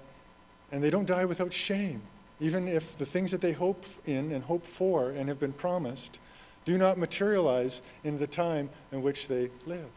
and 0.71 0.83
they 0.83 0.89
don't 0.89 1.07
die 1.07 1.25
without 1.25 1.53
shame, 1.53 2.01
even 2.39 2.67
if 2.67 2.97
the 2.97 3.05
things 3.05 3.31
that 3.31 3.41
they 3.41 3.53
hope 3.53 3.85
in 4.05 4.31
and 4.31 4.43
hope 4.43 4.65
for 4.65 5.11
and 5.11 5.29
have 5.29 5.39
been 5.39 5.53
promised 5.53 6.19
do 6.67 6.77
not 6.77 6.97
materialize 6.97 7.81
in 8.03 8.17
the 8.17 8.27
time 8.27 8.69
in 8.91 9.01
which 9.01 9.29
they 9.29 9.49
live. 9.65 9.87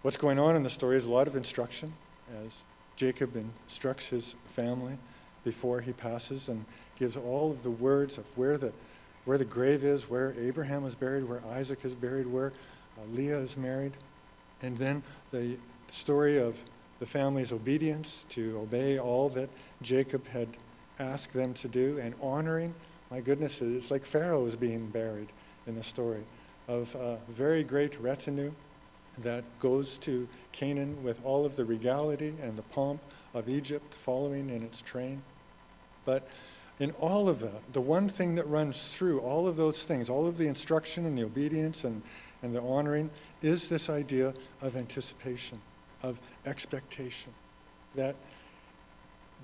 What's 0.00 0.16
going 0.16 0.38
on 0.38 0.56
in 0.56 0.62
the 0.62 0.70
story 0.70 0.96
is 0.96 1.04
a 1.04 1.10
lot 1.10 1.26
of 1.26 1.36
instruction 1.36 1.92
as 2.42 2.64
Jacob 2.96 3.36
instructs 3.36 4.08
his 4.08 4.34
family 4.46 4.96
before 5.44 5.82
he 5.82 5.92
passes 5.92 6.48
and 6.48 6.64
gives 6.98 7.18
all 7.18 7.50
of 7.50 7.62
the 7.62 7.70
words 7.70 8.16
of 8.16 8.24
where 8.38 8.56
the, 8.56 8.72
where 9.26 9.36
the 9.36 9.44
grave 9.44 9.84
is, 9.84 10.08
where 10.08 10.34
Abraham 10.40 10.86
is 10.86 10.94
buried, 10.94 11.28
where 11.28 11.42
Isaac 11.52 11.84
is 11.84 11.94
buried, 11.94 12.26
where 12.26 12.54
uh, 12.96 13.02
Leah 13.12 13.36
is 13.36 13.58
married. 13.58 13.92
And 14.62 14.74
then 14.78 15.02
the 15.32 15.58
story 15.90 16.38
of 16.38 16.58
the 16.98 17.04
family's 17.06 17.52
obedience 17.52 18.24
to 18.30 18.58
obey 18.58 18.98
all 18.98 19.28
that 19.28 19.50
Jacob 19.82 20.26
had 20.28 20.48
asked 20.98 21.34
them 21.34 21.52
to 21.52 21.68
do 21.68 21.98
and 21.98 22.14
honoring. 22.22 22.74
My 23.10 23.20
goodness, 23.20 23.62
it's 23.62 23.90
like 23.90 24.04
Pharaoh 24.04 24.46
is 24.46 24.56
being 24.56 24.86
buried 24.88 25.28
in 25.66 25.76
the 25.76 25.82
story 25.82 26.24
of 26.66 26.92
a 26.96 27.18
very 27.28 27.62
great 27.62 28.00
retinue 28.00 28.52
that 29.18 29.44
goes 29.60 29.96
to 29.98 30.28
Canaan 30.50 31.02
with 31.04 31.24
all 31.24 31.46
of 31.46 31.54
the 31.54 31.64
regality 31.64 32.34
and 32.42 32.58
the 32.58 32.62
pomp 32.62 33.00
of 33.32 33.48
Egypt 33.48 33.94
following 33.94 34.50
in 34.50 34.62
its 34.62 34.82
train. 34.82 35.22
But 36.04 36.28
in 36.80 36.90
all 36.98 37.28
of 37.28 37.38
that, 37.40 37.72
the 37.72 37.80
one 37.80 38.08
thing 38.08 38.34
that 38.34 38.46
runs 38.48 38.92
through 38.92 39.20
all 39.20 39.46
of 39.46 39.56
those 39.56 39.84
things, 39.84 40.10
all 40.10 40.26
of 40.26 40.36
the 40.36 40.48
instruction 40.48 41.06
and 41.06 41.16
the 41.16 41.24
obedience 41.24 41.84
and, 41.84 42.02
and 42.42 42.54
the 42.54 42.60
honoring, 42.60 43.10
is 43.40 43.68
this 43.68 43.88
idea 43.88 44.34
of 44.60 44.76
anticipation, 44.76 45.60
of 46.02 46.20
expectation. 46.44 47.32
That 47.94 48.16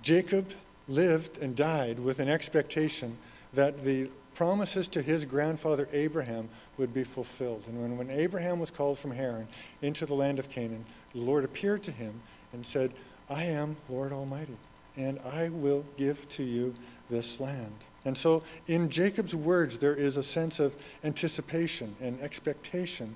Jacob 0.02 0.50
lived 0.88 1.38
and 1.38 1.54
died 1.54 2.00
with 2.00 2.18
an 2.18 2.28
expectation 2.28 3.16
that 3.54 3.84
the 3.84 4.08
promises 4.34 4.88
to 4.88 5.02
his 5.02 5.24
grandfather 5.24 5.88
Abraham 5.92 6.48
would 6.78 6.94
be 6.94 7.04
fulfilled. 7.04 7.64
And 7.66 7.80
when, 7.80 7.96
when 7.98 8.10
Abraham 8.10 8.58
was 8.58 8.70
called 8.70 8.98
from 8.98 9.10
Haran 9.10 9.46
into 9.82 10.06
the 10.06 10.14
land 10.14 10.38
of 10.38 10.48
Canaan, 10.48 10.84
the 11.12 11.20
Lord 11.20 11.44
appeared 11.44 11.82
to 11.84 11.90
him 11.90 12.20
and 12.52 12.64
said, 12.64 12.92
I 13.28 13.44
am 13.44 13.76
Lord 13.88 14.12
Almighty, 14.12 14.56
and 14.96 15.18
I 15.20 15.50
will 15.50 15.84
give 15.96 16.28
to 16.30 16.42
you 16.42 16.74
this 17.10 17.40
land. 17.40 17.74
And 18.04 18.16
so 18.16 18.42
in 18.66 18.90
Jacob's 18.90 19.34
words, 19.34 19.78
there 19.78 19.94
is 19.94 20.16
a 20.16 20.22
sense 20.22 20.58
of 20.58 20.74
anticipation 21.04 21.94
and 22.00 22.20
expectation 22.20 23.14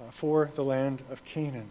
uh, 0.00 0.10
for 0.10 0.50
the 0.54 0.64
land 0.64 1.02
of 1.10 1.24
Canaan. 1.24 1.70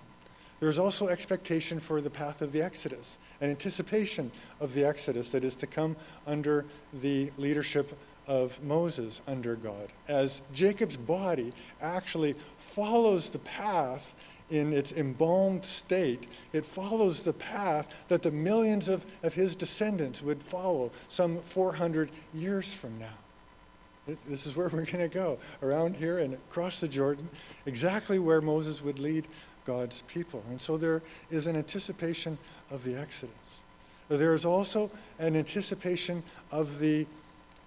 There's 0.65 0.79
also 0.79 1.09
expectation 1.09 1.79
for 1.79 2.01
the 2.01 2.09
path 2.09 2.41
of 2.41 2.51
the 2.51 2.63
Exodus, 2.63 3.19
an 3.39 3.51
anticipation 3.51 4.31
of 4.59 4.73
the 4.73 4.83
Exodus 4.83 5.29
that 5.29 5.45
is 5.45 5.53
to 5.57 5.67
come 5.67 5.95
under 6.25 6.65
the 6.91 7.31
leadership 7.37 7.95
of 8.25 8.59
Moses 8.63 9.21
under 9.27 9.57
God. 9.57 9.89
As 10.07 10.41
Jacob's 10.55 10.97
body 10.97 11.53
actually 11.83 12.33
follows 12.57 13.29
the 13.29 13.37
path 13.37 14.15
in 14.49 14.73
its 14.73 14.91
embalmed 14.91 15.63
state, 15.63 16.25
it 16.51 16.65
follows 16.65 17.21
the 17.21 17.33
path 17.33 17.87
that 18.07 18.23
the 18.23 18.31
millions 18.31 18.87
of, 18.87 19.05
of 19.21 19.35
his 19.35 19.55
descendants 19.55 20.23
would 20.23 20.41
follow 20.41 20.89
some 21.09 21.41
400 21.41 22.09
years 22.33 22.73
from 22.73 22.97
now. 22.97 24.15
This 24.27 24.47
is 24.47 24.55
where 24.55 24.67
we're 24.69 24.85
going 24.85 24.97
to 24.97 25.07
go, 25.09 25.37
around 25.61 25.95
here 25.95 26.17
and 26.17 26.33
across 26.33 26.79
the 26.79 26.87
Jordan, 26.87 27.29
exactly 27.67 28.17
where 28.17 28.41
Moses 28.41 28.83
would 28.83 28.97
lead 28.97 29.27
God's 29.65 30.01
people. 30.03 30.43
And 30.49 30.59
so 30.59 30.77
there 30.77 31.01
is 31.29 31.47
an 31.47 31.55
anticipation 31.55 32.37
of 32.71 32.83
the 32.83 32.95
Exodus. 32.99 33.61
There 34.09 34.35
is 34.35 34.45
also 34.45 34.91
an 35.17 35.35
anticipation 35.35 36.23
of 36.51 36.79
the, 36.79 37.07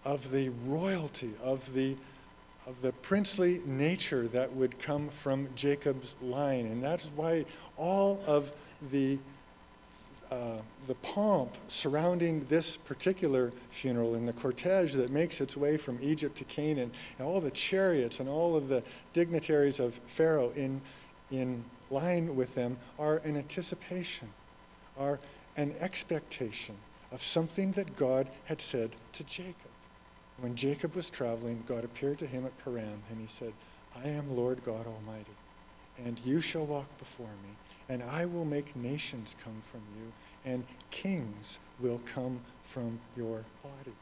of 0.05 0.31
the 0.31 0.51
royalty, 0.65 1.33
of 1.43 1.73
the 1.75 1.97
of 2.69 2.83
the 2.83 2.93
princely 2.93 3.63
nature 3.65 4.29
that 4.29 4.55
would 4.55 4.79
come 4.79 5.09
from 5.09 5.49
Jacob's 5.57 6.15
line. 6.21 6.67
And 6.67 6.85
that's 6.85 7.07
why 7.17 7.47
all 7.79 8.21
of 8.27 8.53
the, 8.93 9.19
uh, 10.31 10.59
the 10.87 10.95
pomp 10.97 11.57
surrounding 11.69 12.45
this 12.51 12.77
particular 12.77 13.53
funeral 13.71 14.15
and 14.15 14.29
the 14.29 14.35
cortege 14.35 14.93
that 14.93 15.11
makes 15.11 15.41
its 15.41 15.57
way 15.57 15.79
from 15.79 15.99
Egypt 16.03 16.37
to 16.37 16.45
Canaan, 16.45 16.91
and 17.19 17.27
all 17.27 17.41
the 17.41 17.51
chariots 17.53 18.21
and 18.21 18.29
all 18.29 18.55
of 18.55 18.69
the 18.69 18.83
dignitaries 19.15 19.81
of 19.81 19.95
Pharaoh 20.05 20.53
in, 20.55 20.83
in 21.31 21.65
line 21.91 22.37
with 22.37 22.55
them 22.55 22.79
are 22.99 23.17
an 23.19 23.37
anticipation, 23.37 24.29
are 24.99 25.19
an 25.57 25.75
expectation 25.81 26.77
of 27.11 27.23
something 27.23 27.73
that 27.73 27.97
God 27.97 28.29
had 28.45 28.61
said 28.61 28.91
to 29.13 29.25
Jacob. 29.25 29.55
When 30.39 30.55
Jacob 30.55 30.95
was 30.95 31.11
traveling, 31.11 31.65
God 31.67 31.85
appeared 31.85 32.19
to 32.19 32.27
him 32.27 32.47
at 32.47 32.57
Paran, 32.65 33.03
and 33.11 33.21
he 33.21 33.27
said, 33.27 33.53
I 33.97 34.09
am 34.09 34.37
Lord 34.37 34.65
God 34.65 34.87
Almighty, 34.87 35.37
and 36.05 36.21
you 36.25 36.41
shall 36.41 36.67
walk 36.67 36.87
before 36.99 37.27
me, 37.27 37.57
and 37.89 38.03
I 38.03 38.25
will 38.27 38.45
make 38.45 38.77
nations 38.77 39.35
come 39.43 39.61
from 39.63 39.81
you, 39.97 40.13
and 40.45 40.65
kings 40.91 41.59
will 41.81 42.01
come 42.07 42.41
from 42.63 43.01
your 43.17 43.45
body. 43.63 43.97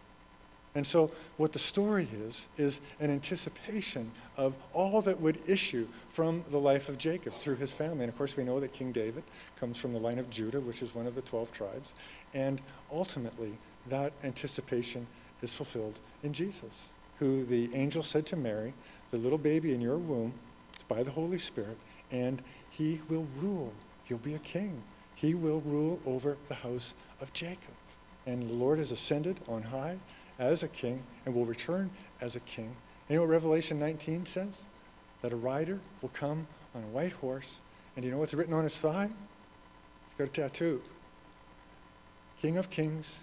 And 0.77 0.87
so, 0.87 1.11
what 1.39 1.55
the 1.55 1.59
story 1.59 2.07
is, 2.13 2.47
is 2.59 2.83
an 3.01 3.11
anticipation 3.11 4.11
of 4.37 4.55
all 4.75 5.01
that 5.01 5.19
would 5.19 5.49
issue 5.49 5.89
from 6.11 6.45
the 6.51 6.59
life 6.59 6.91
of 6.91 6.99
Jacob 6.99 7.33
through 7.33 7.57
his 7.57 7.73
family. 7.73 8.05
And 8.05 8.11
of 8.11 8.19
course, 8.19 8.37
we 8.37 8.45
know 8.45 8.61
that 8.61 8.75
King 8.75 8.93
David 8.93 9.25
comes 9.59 9.79
from 9.79 9.95
the 9.95 9.99
line 9.99 10.19
of 10.19 10.29
Judah, 10.29 10.61
which 10.61 10.83
is 10.83 10.95
one 10.95 11.07
of 11.07 11.15
the 11.15 11.23
12 11.23 11.51
tribes. 11.51 11.95
And 12.35 12.61
ultimately, 12.93 13.55
that 13.89 14.13
anticipation 14.23 15.07
is 15.41 15.51
fulfilled 15.51 15.99
in 16.23 16.35
Jesus, 16.35 16.89
who 17.21 17.47
the 17.47 17.75
angel 17.75 18.03
said 18.03 18.27
to 18.27 18.37
Mary, 18.37 18.75
The 19.13 19.17
little 19.17 19.39
baby 19.39 19.73
in 19.73 19.81
your 19.81 19.97
womb 19.97 20.35
is 20.77 20.83
by 20.83 21.03
the 21.03 21.11
Holy 21.11 21.39
Spirit, 21.39 21.79
and 22.11 22.43
he 22.69 23.01
will 23.09 23.27
rule. 23.41 23.73
He'll 24.05 24.19
be 24.19 24.35
a 24.35 24.41
king. 24.41 24.83
He 25.15 25.33
will 25.33 25.63
rule 25.63 26.01
over 26.05 26.37
the 26.49 26.55
house 26.55 26.93
of 27.23 27.33
Jacob. 27.33 27.73
And 28.27 28.51
the 28.51 28.55
Lord 28.55 28.79
has 28.79 28.93
ascended 28.93 29.41
on 29.49 29.63
high 29.63 29.97
as 30.39 30.63
a 30.63 30.69
king 30.69 31.03
and 31.25 31.35
will 31.35 31.47
return 31.47 31.91
as 32.21 32.37
a 32.37 32.41
king. 32.41 32.77
You 33.09 33.17
know 33.17 33.23
what 33.23 33.31
Revelation 33.31 33.79
19 33.79 34.27
says? 34.27 34.65
That 35.23 35.33
a 35.33 35.37
rider 35.37 35.81
will 36.03 36.11
come 36.11 36.47
on 36.75 36.83
a 36.83 36.89
white 36.89 37.13
horse, 37.13 37.61
and 37.95 38.05
you 38.05 38.11
know 38.11 38.19
what's 38.19 38.35
written 38.35 38.55
on 38.55 38.65
his 38.65 38.77
thigh? 38.77 39.09
He's 39.09 40.19
got 40.19 40.29
a 40.29 40.49
tattoo 40.49 40.83
King 42.41 42.59
of 42.59 42.69
kings 42.69 43.19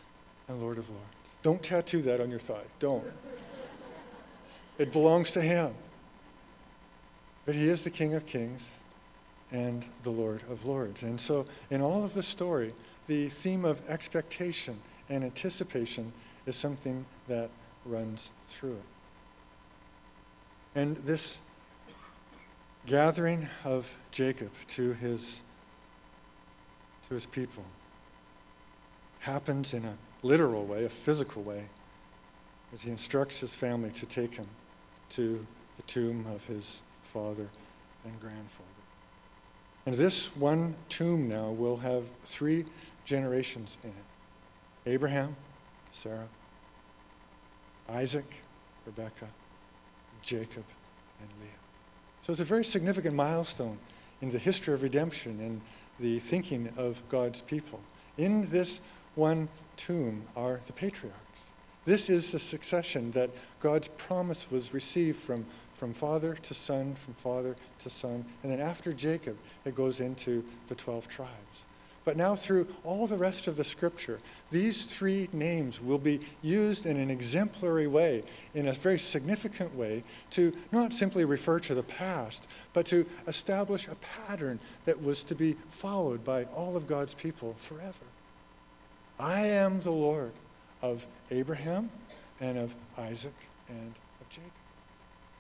and 0.48 0.60
Lord 0.60 0.78
of 0.78 0.90
lords. 0.90 1.06
Don't 1.44 1.62
tattoo 1.62 2.02
that 2.04 2.20
on 2.20 2.30
your 2.30 2.40
thigh. 2.40 2.64
Don't. 2.80 3.04
It 4.78 4.92
belongs 4.92 5.32
to 5.34 5.42
him. 5.42 5.74
But 7.46 7.56
he 7.56 7.68
is 7.68 7.84
the 7.84 7.90
King 7.90 8.16
of 8.16 8.26
kings 8.26 8.72
and 9.52 9.86
the 10.02 10.10
Lord 10.10 10.42
of 10.50 10.66
lords. 10.66 11.04
And 11.04 11.20
so, 11.22 11.46
in 11.70 11.82
all 11.82 12.04
of 12.04 12.14
the 12.14 12.24
story, 12.24 12.74
the 13.08 13.28
theme 13.28 13.66
of 13.66 13.88
expectation 13.88 14.80
and 15.10 15.24
anticipation 15.24 16.12
is 16.46 16.56
something 16.56 17.06
that 17.28 17.50
runs 17.86 18.32
through 18.44 18.74
it. 18.74 18.84
And 20.76 20.98
this 20.98 21.40
gathering 22.86 23.48
of 23.64 23.98
Jacob 24.12 24.52
to 24.68 24.94
his, 24.94 25.42
to 27.08 27.14
his 27.14 27.26
people 27.26 27.64
happens 29.20 29.74
in 29.74 29.86
a 29.86 29.96
literal 30.22 30.66
way, 30.66 30.84
a 30.86 30.90
physical 30.90 31.44
way, 31.44 31.66
as 32.74 32.82
he 32.82 32.90
instructs 32.90 33.40
his 33.40 33.56
family 33.56 33.92
to 33.92 34.06
take 34.06 34.36
him 34.36 34.48
to 35.10 35.46
the 35.78 35.84
tomb 35.84 36.26
of 36.34 36.46
his 36.46 36.82
father 37.04 37.48
and 38.04 38.20
grandfather. 38.20 38.68
And 39.86 39.96
this 39.96 40.36
one 40.36 40.76
tomb 40.90 41.30
now 41.30 41.50
will 41.52 41.78
have 41.78 42.06
three 42.24 42.66
generations 43.06 43.78
in 43.84 43.90
it 43.90 44.90
Abraham, 44.90 45.36
Sarah, 45.94 46.28
Isaac, 47.88 48.26
Rebekah, 48.86 49.30
Jacob, 50.22 50.66
and 51.22 51.30
Leah. 51.40 51.52
So 52.22 52.32
it's 52.32 52.42
a 52.42 52.46
very 52.46 52.66
significant 52.66 53.16
milestone 53.16 53.78
in 54.22 54.32
the 54.32 54.40
history 54.40 54.74
of 54.74 54.84
redemption 54.84 55.40
and 55.40 55.62
the 56.00 56.20
thinking 56.20 56.74
of 56.76 57.02
God's 57.10 57.42
people. 57.42 57.80
In 58.18 58.50
this 58.50 58.82
one 59.16 59.48
tomb 59.78 60.24
are 60.36 60.60
the 60.66 60.74
patriarchs. 60.74 61.52
This 61.86 62.10
is 62.10 62.32
the 62.32 62.40
succession 62.40 63.12
that 63.12 63.30
God's 63.60 63.90
promise 63.90 64.50
was 64.50 64.74
received 64.74 65.20
from, 65.20 65.46
from 65.74 65.94
father 65.94 66.36
to 66.36 66.54
son, 66.54 66.96
from 66.96 67.14
father 67.14 67.56
to 67.80 67.90
son, 67.90 68.26
and 68.42 68.52
then 68.52 68.62
after 68.62 68.94
Jacob, 68.94 69.38
it 69.66 69.76
goes 69.76 70.00
into 70.00 70.44
the 70.68 70.76
12 70.76 71.08
tribes. 71.08 71.66
But 72.06 72.18
now, 72.18 72.36
through 72.36 72.68
all 72.84 73.08
the 73.08 73.18
rest 73.18 73.48
of 73.48 73.56
the 73.56 73.64
scripture, 73.64 74.20
these 74.52 74.92
three 74.92 75.30
names 75.32 75.82
will 75.82 75.98
be 75.98 76.20
used 76.42 76.86
in 76.86 76.98
an 76.98 77.10
exemplary 77.10 77.88
way, 77.88 78.24
in 78.54 78.68
a 78.68 78.74
very 78.74 79.00
significant 79.00 79.74
way, 79.74 80.04
to 80.32 80.54
not 80.72 80.94
simply 80.94 81.24
refer 81.24 81.60
to 81.62 81.74
the 81.74 81.84
past, 81.84 82.48
but 82.74 82.86
to 82.88 83.06
establish 83.28 83.88
a 83.88 83.96
pattern 83.96 84.60
that 84.84 85.02
was 85.02 85.24
to 85.24 85.36
be 85.36 85.56
followed 85.70 86.26
by 86.26 86.44
all 86.46 86.76
of 86.76 86.88
God's 86.88 87.14
people 87.14 87.54
forever. 87.54 87.94
I 89.18 89.42
am 89.42 89.80
the 89.80 89.92
Lord 89.92 90.34
of 90.82 91.08
Abraham 91.32 91.90
and 92.42 92.58
of 92.58 92.76
Isaac 92.98 93.36
and 93.70 93.94
of 94.20 94.30
Jacob. 94.30 94.52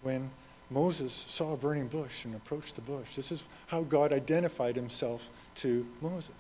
When 0.01 0.31
Moses 0.69 1.25
saw 1.27 1.53
a 1.53 1.57
burning 1.57 1.87
bush 1.87 2.23
and 2.23 2.33
approached 2.35 2.75
the 2.75 2.81
bush, 2.81 3.15
this 3.15 3.31
is 3.33 3.43
how 3.67 3.81
God 3.81 4.13
identified 4.13 4.77
himself 4.77 5.29
to 5.55 5.85
Moses. 6.01 6.31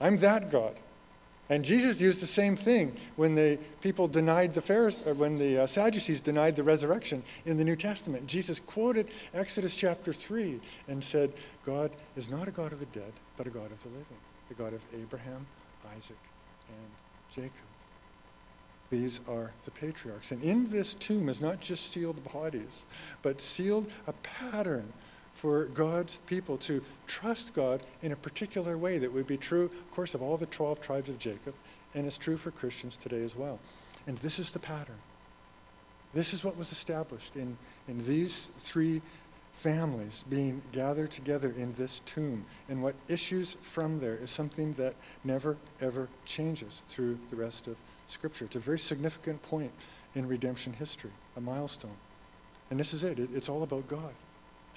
I'm 0.00 0.16
that 0.18 0.50
God. 0.50 0.74
And 1.50 1.64
Jesus 1.64 2.00
used 2.00 2.20
the 2.20 2.26
same 2.26 2.56
thing 2.56 2.94
when 3.16 3.34
the 3.34 3.58
people 3.80 4.06
denied 4.06 4.52
the 4.52 4.60
Pharisees, 4.60 5.06
or 5.06 5.14
when 5.14 5.38
the 5.38 5.62
uh, 5.62 5.66
Sadducees 5.66 6.20
denied 6.20 6.56
the 6.56 6.62
resurrection 6.62 7.22
in 7.46 7.56
the 7.56 7.64
New 7.64 7.76
Testament. 7.76 8.26
Jesus 8.26 8.60
quoted 8.60 9.08
Exodus 9.32 9.74
chapter 9.74 10.12
3 10.12 10.60
and 10.88 11.02
said, 11.02 11.32
God 11.64 11.90
is 12.16 12.28
not 12.28 12.48
a 12.48 12.50
God 12.50 12.72
of 12.72 12.80
the 12.80 12.86
dead, 12.86 13.12
but 13.38 13.46
a 13.46 13.50
God 13.50 13.72
of 13.72 13.82
the 13.82 13.88
living, 13.88 14.18
the 14.48 14.54
God 14.54 14.74
of 14.74 14.82
Abraham, 14.94 15.46
Isaac, 15.96 16.18
and 16.68 16.90
Jacob. 17.34 17.52
These 18.90 19.20
are 19.28 19.50
the 19.64 19.70
patriarchs. 19.70 20.32
And 20.32 20.42
in 20.42 20.70
this 20.70 20.94
tomb 20.94 21.28
is 21.28 21.40
not 21.40 21.60
just 21.60 21.90
sealed 21.90 22.22
bodies, 22.32 22.84
but 23.22 23.40
sealed 23.40 23.90
a 24.06 24.12
pattern 24.12 24.92
for 25.38 25.66
God's 25.66 26.16
people 26.26 26.56
to 26.56 26.82
trust 27.06 27.54
God 27.54 27.80
in 28.02 28.10
a 28.10 28.16
particular 28.16 28.76
way 28.76 28.98
that 28.98 29.12
would 29.12 29.28
be 29.28 29.36
true, 29.36 29.66
of 29.66 29.90
course, 29.92 30.12
of 30.14 30.20
all 30.20 30.36
the 30.36 30.46
12 30.46 30.80
tribes 30.80 31.08
of 31.08 31.20
Jacob, 31.20 31.54
and 31.94 32.08
it's 32.08 32.18
true 32.18 32.36
for 32.36 32.50
Christians 32.50 32.96
today 32.96 33.22
as 33.22 33.36
well. 33.36 33.60
And 34.08 34.18
this 34.18 34.40
is 34.40 34.50
the 34.50 34.58
pattern. 34.58 34.98
This 36.12 36.34
is 36.34 36.44
what 36.44 36.56
was 36.56 36.72
established 36.72 37.36
in, 37.36 37.56
in 37.86 38.04
these 38.04 38.48
three 38.58 39.00
families 39.52 40.24
being 40.28 40.60
gathered 40.72 41.12
together 41.12 41.54
in 41.56 41.72
this 41.74 42.00
tomb. 42.00 42.44
And 42.68 42.82
what 42.82 42.96
issues 43.06 43.54
from 43.60 44.00
there 44.00 44.16
is 44.16 44.30
something 44.30 44.72
that 44.72 44.96
never, 45.22 45.56
ever 45.80 46.08
changes 46.24 46.82
through 46.88 47.16
the 47.30 47.36
rest 47.36 47.68
of 47.68 47.76
Scripture. 48.08 48.46
It's 48.46 48.56
a 48.56 48.58
very 48.58 48.80
significant 48.80 49.40
point 49.42 49.70
in 50.16 50.26
redemption 50.26 50.72
history, 50.72 51.12
a 51.36 51.40
milestone. 51.40 51.96
And 52.72 52.80
this 52.80 52.92
is 52.92 53.04
it, 53.04 53.20
it 53.20 53.30
it's 53.32 53.48
all 53.48 53.62
about 53.62 53.86
God 53.86 54.12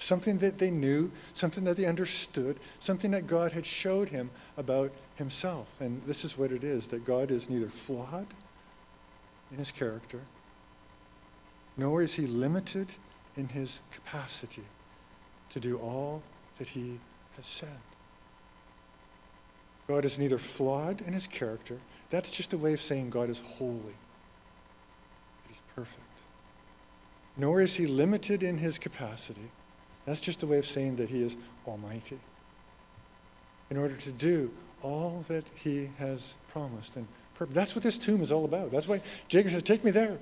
something 0.02 0.38
that 0.38 0.58
they 0.58 0.70
knew, 0.70 1.10
something 1.32 1.64
that 1.64 1.76
they 1.76 1.86
understood, 1.86 2.58
something 2.80 3.12
that 3.12 3.26
God 3.26 3.52
had 3.52 3.64
showed 3.64 4.08
him 4.08 4.30
about 4.56 4.92
himself. 5.14 5.68
And 5.80 6.02
this 6.06 6.24
is 6.24 6.36
what 6.36 6.50
it 6.50 6.64
is 6.64 6.88
that 6.88 7.04
God 7.04 7.30
is 7.30 7.48
neither 7.48 7.68
flawed 7.68 8.26
in 9.50 9.58
his 9.58 9.70
character, 9.70 10.20
nor 11.76 12.02
is 12.02 12.14
he 12.14 12.26
limited 12.26 12.88
in 13.36 13.48
his 13.48 13.80
capacity 13.92 14.64
to 15.50 15.60
do 15.60 15.78
all 15.78 16.22
that 16.58 16.68
he 16.68 16.98
has 17.36 17.46
said. 17.46 17.78
God 19.86 20.04
is 20.04 20.18
neither 20.18 20.38
flawed 20.38 21.00
in 21.00 21.12
his 21.12 21.26
character, 21.26 21.78
that's 22.10 22.30
just 22.30 22.52
a 22.52 22.58
way 22.58 22.72
of 22.72 22.80
saying 22.80 23.10
God 23.10 23.30
is 23.30 23.40
holy. 23.40 23.96
He's 25.48 25.62
perfect. 25.74 26.00
Nor 27.36 27.60
is 27.60 27.76
he 27.76 27.86
limited 27.86 28.42
in 28.42 28.58
his 28.58 28.78
capacity 28.78 29.50
that's 30.04 30.20
just 30.20 30.42
a 30.42 30.46
way 30.46 30.58
of 30.58 30.66
saying 30.66 30.96
that 30.96 31.08
he 31.08 31.22
is 31.22 31.36
almighty. 31.66 32.18
In 33.70 33.76
order 33.78 33.96
to 33.96 34.12
do 34.12 34.50
all 34.82 35.24
that 35.28 35.44
he 35.54 35.90
has 35.98 36.34
promised. 36.48 36.96
And 36.96 37.06
that's 37.50 37.74
what 37.74 37.82
this 37.82 37.98
tomb 37.98 38.20
is 38.20 38.30
all 38.30 38.44
about. 38.44 38.70
That's 38.70 38.88
why 38.88 39.00
Jacob 39.28 39.52
says, 39.52 39.62
Take 39.62 39.84
me 39.84 39.90
there. 39.90 40.18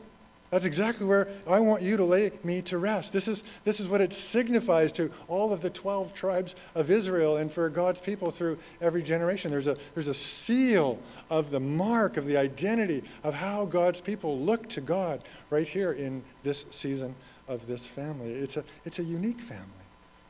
That's 0.51 0.65
exactly 0.65 1.07
where 1.07 1.29
I 1.47 1.61
want 1.61 1.83
you 1.83 1.97
to 1.97 2.05
lay 2.05 2.33
me 2.43 2.61
to 2.63 2.79
rest. 2.79 3.13
This 3.13 3.29
is, 3.29 3.45
this 3.63 3.79
is 3.79 3.89
what 3.89 4.01
it 4.01 4.13
signifies 4.13 4.91
to 4.93 5.09
all 5.29 5.53
of 5.53 5.61
the 5.61 5.71
12 5.71 6.13
tribes 6.13 6.57
of 6.75 6.91
Israel 6.91 7.37
and 7.37 7.53
for 7.53 7.69
God's 7.69 8.01
people 8.01 8.33
through 8.33 8.59
every 8.81 9.03
generation. 9.03 9.53
There's 9.53 9.69
a, 9.69 9.77
there's 9.95 10.09
a 10.09 10.15
seal 10.15 10.99
of 11.31 11.53
the 11.53 11.61
mark 11.61 12.17
of 12.17 12.27
the 12.27 12.37
identity 12.37 13.05
of 13.23 13.35
how 13.35 13.65
God's 13.65 14.01
people 14.01 14.41
look 14.41 14.69
to 14.71 14.81
God 14.81 15.23
right 15.51 15.69
here 15.69 15.93
in 15.93 16.25
this 16.43 16.67
season 16.71 17.15
of 17.51 17.67
this 17.67 17.85
family. 17.87 18.33
It's 18.33 18.57
a, 18.57 18.65
it's 18.87 18.99
a 18.99 19.03
unique 19.03 19.41
family, 19.41 19.67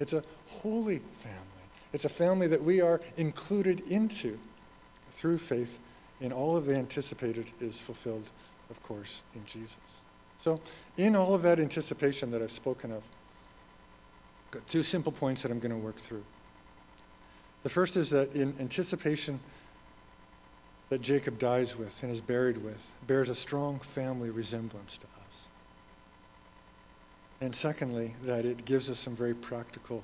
it's 0.00 0.12
a 0.12 0.24
holy 0.48 0.98
family. 1.20 1.46
It's 1.92 2.04
a 2.04 2.08
family 2.08 2.46
that 2.46 2.62
we 2.62 2.80
are 2.80 3.00
included 3.16 3.80
into 3.88 4.38
through 5.10 5.38
faith, 5.38 5.80
and 6.20 6.32
all 6.32 6.56
of 6.56 6.66
the 6.66 6.76
anticipated 6.76 7.50
is 7.60 7.80
fulfilled, 7.80 8.30
of 8.70 8.82
course, 8.82 9.22
in 9.34 9.44
Jesus. 9.44 9.76
So, 10.38 10.60
in 10.96 11.16
all 11.16 11.34
of 11.34 11.42
that 11.42 11.58
anticipation 11.58 12.30
that 12.30 12.42
I've 12.42 12.52
spoken 12.52 12.92
of, 12.92 13.02
got 14.52 14.66
two 14.68 14.82
simple 14.82 15.12
points 15.12 15.42
that 15.42 15.50
I'm 15.50 15.58
going 15.58 15.72
to 15.72 15.76
work 15.76 15.96
through. 15.96 16.24
The 17.62 17.68
first 17.68 17.96
is 17.96 18.10
that 18.10 18.34
in 18.34 18.54
anticipation 18.58 19.40
that 20.88 21.02
Jacob 21.02 21.38
dies 21.38 21.76
with 21.76 22.02
and 22.02 22.10
is 22.10 22.20
buried 22.20 22.58
with 22.58 22.92
bears 23.06 23.30
a 23.30 23.34
strong 23.34 23.78
family 23.80 24.30
resemblance 24.30 24.96
to 24.98 25.04
us. 25.04 25.19
And 27.40 27.54
secondly, 27.54 28.14
that 28.24 28.44
it 28.44 28.64
gives 28.64 28.90
us 28.90 28.98
some 28.98 29.14
very 29.14 29.34
practical 29.34 30.02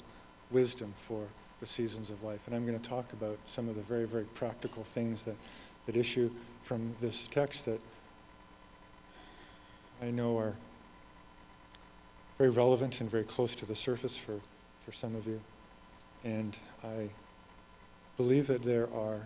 wisdom 0.51 0.95
for 0.97 1.27
the 1.61 1.67
seasons 1.67 2.11
of 2.11 2.23
life. 2.23 2.41
And 2.47 2.57
I'm 2.57 2.67
going 2.67 2.79
to 2.79 2.89
talk 2.89 3.13
about 3.13 3.39
some 3.45 3.69
of 3.69 3.77
the 3.77 3.83
very, 3.83 4.07
very 4.07 4.25
practical 4.25 4.85
things 4.85 5.23
that, 5.25 5.37
that 5.87 5.97
issue 5.97 6.31
from 6.63 6.95
this 7.01 7.29
text 7.29 7.67
that 7.67 7.81
I 10.03 10.11
know 10.11 10.39
are 10.39 10.55
very 12.39 12.51
relevant 12.51 13.01
and 13.01 13.11
very 13.11 13.25
close 13.25 13.55
to 13.57 13.67
the 13.67 13.77
surface 13.77 14.17
for, 14.17 14.41
for 14.85 14.93
some 14.93 15.15
of 15.15 15.27
you. 15.27 15.41
And 16.25 16.57
I 16.85 17.09
believe 18.17 18.47
that 18.47 18.63
there 18.63 18.89
are 18.95 19.21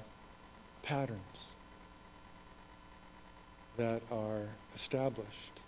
patterns 0.82 1.46
that 3.76 4.02
are 4.10 4.48
established 4.74 5.60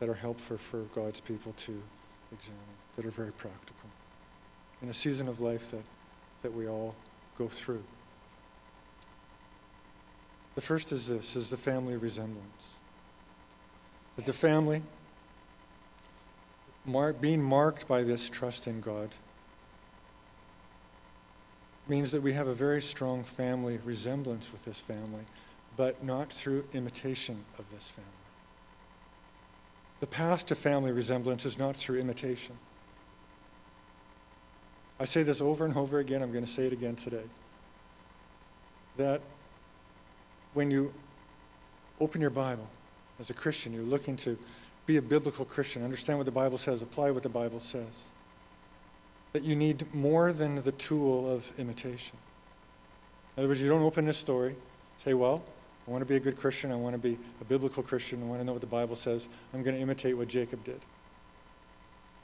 that 0.00 0.08
are 0.08 0.14
helpful 0.14 0.56
for 0.56 0.80
God's 0.94 1.20
people 1.20 1.52
to 1.58 1.80
examine, 2.32 2.60
that 2.96 3.04
are 3.04 3.10
very 3.10 3.32
practical. 3.32 3.88
In 4.82 4.88
a 4.88 4.94
season 4.94 5.28
of 5.28 5.40
life 5.40 5.70
that, 5.70 5.84
that 6.42 6.52
we 6.52 6.66
all 6.66 6.94
go 7.38 7.48
through. 7.48 7.84
The 10.54 10.60
first 10.62 10.90
is 10.90 11.06
this, 11.06 11.36
is 11.36 11.50
the 11.50 11.56
family 11.56 11.96
resemblance. 11.96 12.76
That 14.16 14.24
the 14.24 14.32
family, 14.32 14.82
being 17.20 17.42
marked 17.42 17.86
by 17.86 18.02
this 18.02 18.28
trust 18.28 18.66
in 18.66 18.80
God, 18.80 19.10
means 21.88 22.10
that 22.12 22.22
we 22.22 22.32
have 22.32 22.46
a 22.46 22.54
very 22.54 22.80
strong 22.80 23.22
family 23.22 23.78
resemblance 23.84 24.50
with 24.50 24.64
this 24.64 24.80
family, 24.80 25.24
but 25.76 26.02
not 26.02 26.32
through 26.32 26.64
imitation 26.72 27.44
of 27.58 27.70
this 27.70 27.88
family. 27.88 28.19
The 30.00 30.06
path 30.06 30.46
to 30.46 30.54
family 30.54 30.92
resemblance 30.92 31.44
is 31.44 31.58
not 31.58 31.76
through 31.76 32.00
imitation. 32.00 32.56
I 34.98 35.04
say 35.04 35.22
this 35.22 35.40
over 35.40 35.64
and 35.64 35.76
over 35.76 35.98
again, 35.98 36.22
I'm 36.22 36.32
going 36.32 36.44
to 36.44 36.50
say 36.50 36.66
it 36.66 36.72
again 36.72 36.96
today. 36.96 37.24
That 38.96 39.20
when 40.52 40.70
you 40.70 40.92
open 42.00 42.20
your 42.20 42.30
Bible 42.30 42.66
as 43.18 43.30
a 43.30 43.34
Christian, 43.34 43.72
you're 43.72 43.82
looking 43.82 44.16
to 44.18 44.38
be 44.86 44.96
a 44.96 45.02
biblical 45.02 45.44
Christian, 45.44 45.84
understand 45.84 46.18
what 46.18 46.24
the 46.24 46.32
Bible 46.32 46.58
says, 46.58 46.82
apply 46.82 47.10
what 47.10 47.22
the 47.22 47.28
Bible 47.28 47.60
says. 47.60 48.08
That 49.32 49.42
you 49.42 49.54
need 49.54 49.94
more 49.94 50.32
than 50.32 50.56
the 50.56 50.72
tool 50.72 51.30
of 51.30 51.52
imitation. 51.58 52.16
In 53.36 53.42
other 53.42 53.48
words, 53.48 53.62
you 53.62 53.68
don't 53.68 53.82
open 53.82 54.06
this 54.06 54.18
story, 54.18 54.56
say, 55.04 55.14
well, 55.14 55.44
I 55.90 55.92
want 55.92 56.02
to 56.02 56.06
be 56.06 56.14
a 56.14 56.20
good 56.20 56.36
Christian. 56.36 56.70
I 56.70 56.76
want 56.76 56.94
to 56.94 57.00
be 57.00 57.18
a 57.40 57.44
biblical 57.44 57.82
Christian. 57.82 58.22
I 58.22 58.26
want 58.26 58.40
to 58.40 58.44
know 58.44 58.52
what 58.52 58.60
the 58.60 58.68
Bible 58.68 58.94
says. 58.94 59.26
I'm 59.52 59.64
going 59.64 59.74
to 59.74 59.82
imitate 59.82 60.16
what 60.16 60.28
Jacob 60.28 60.62
did. 60.62 60.80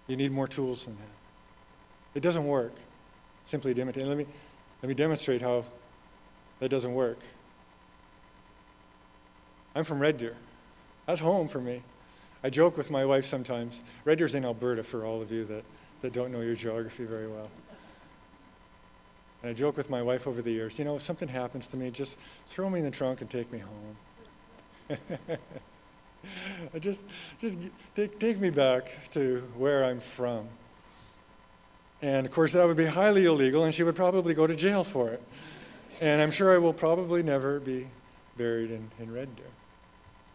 You 0.07 0.17
need 0.17 0.31
more 0.31 0.47
tools 0.47 0.85
than 0.85 0.95
that. 0.95 2.17
It 2.17 2.21
doesn't 2.23 2.47
work 2.47 2.73
simply 3.45 3.75
to 3.75 3.81
imitate. 3.81 4.07
Let 4.07 4.17
me, 4.17 4.27
let 4.83 4.89
me 4.89 4.95
demonstrate 4.95 5.43
how 5.43 5.65
that 6.61 6.69
doesn't 6.69 6.95
work. 6.95 7.19
I'm 9.75 9.83
from 9.83 9.99
Red 9.99 10.19
Deer. 10.19 10.37
That's 11.07 11.21
home 11.21 11.49
for 11.49 11.61
me. 11.61 11.83
I 12.45 12.51
joke 12.51 12.77
with 12.77 12.89
my 12.89 13.05
wife 13.05 13.25
sometimes. 13.25 13.81
Red 14.05 14.19
Deer's 14.19 14.37
in 14.37 14.45
Alberta 14.45 14.85
for 14.85 15.05
all 15.05 15.21
of 15.21 15.33
you 15.33 15.45
that, 15.45 15.65
that 16.03 16.13
don't 16.13 16.31
know 16.31 16.41
your 16.41 16.55
geography 16.55 17.05
very 17.05 17.27
well. 17.27 17.51
And 19.47 19.55
I 19.55 19.57
joke 19.57 19.77
with 19.77 19.89
my 19.89 20.03
wife 20.03 20.27
over 20.27 20.43
the 20.43 20.51
years, 20.51 20.77
you 20.77 20.85
know, 20.85 20.97
if 20.97 21.03
something 21.03 21.29
happens 21.29 21.69
to 21.69 21.77
me, 21.77 21.93
just 21.93 22.19
throw 22.47 22.69
me 22.69 22.81
in 22.81 22.85
the 22.85 22.91
trunk 22.91 23.21
and 23.21 23.31
take 23.31 23.53
me 23.53 23.61
home. 23.61 24.99
just, 26.81 27.05
just 27.41 27.57
take, 27.95 28.19
take 28.19 28.41
me 28.41 28.51
back 28.51 29.09
to 29.13 29.49
where 29.57 29.85
I'm 29.85 30.01
from. 30.01 30.49
And 32.03 32.27
of 32.27 32.33
course, 32.33 32.55
that 32.55 32.67
would 32.67 32.77
be 32.77 32.87
highly 32.87 33.27
illegal, 33.27 33.63
and 33.63 33.73
she 33.73 33.85
would 33.85 33.95
probably 33.95 34.35
go 34.35 34.49
to 34.49 34.57
jail 34.57 34.83
for 34.83 35.11
it. 35.11 35.23
And 36.01 36.21
I'm 36.21 36.33
sure 36.33 36.53
I 36.53 36.59
will 36.59 36.73
probably 36.73 37.23
never 37.23 37.61
be 37.61 37.87
buried 38.37 38.73
in, 38.73 38.91
in 38.99 39.15
Red 39.15 39.37
Deer. 39.37 39.47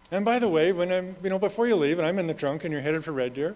And 0.10 0.24
by 0.24 0.39
the 0.39 0.47
way, 0.47 0.71
when 0.71 0.89
I'm, 0.89 1.17
you 1.21 1.30
know, 1.30 1.38
before 1.38 1.67
you 1.67 1.76
leave 1.76 2.00
and 2.00 2.08
I'm 2.08 2.17
in 2.17 2.28
the 2.28 2.34
trunk 2.34 2.63
and 2.63 2.71
you're 2.71 2.80
headed 2.80 3.04
for 3.04 3.12
Red 3.12 3.34
Deer, 3.34 3.56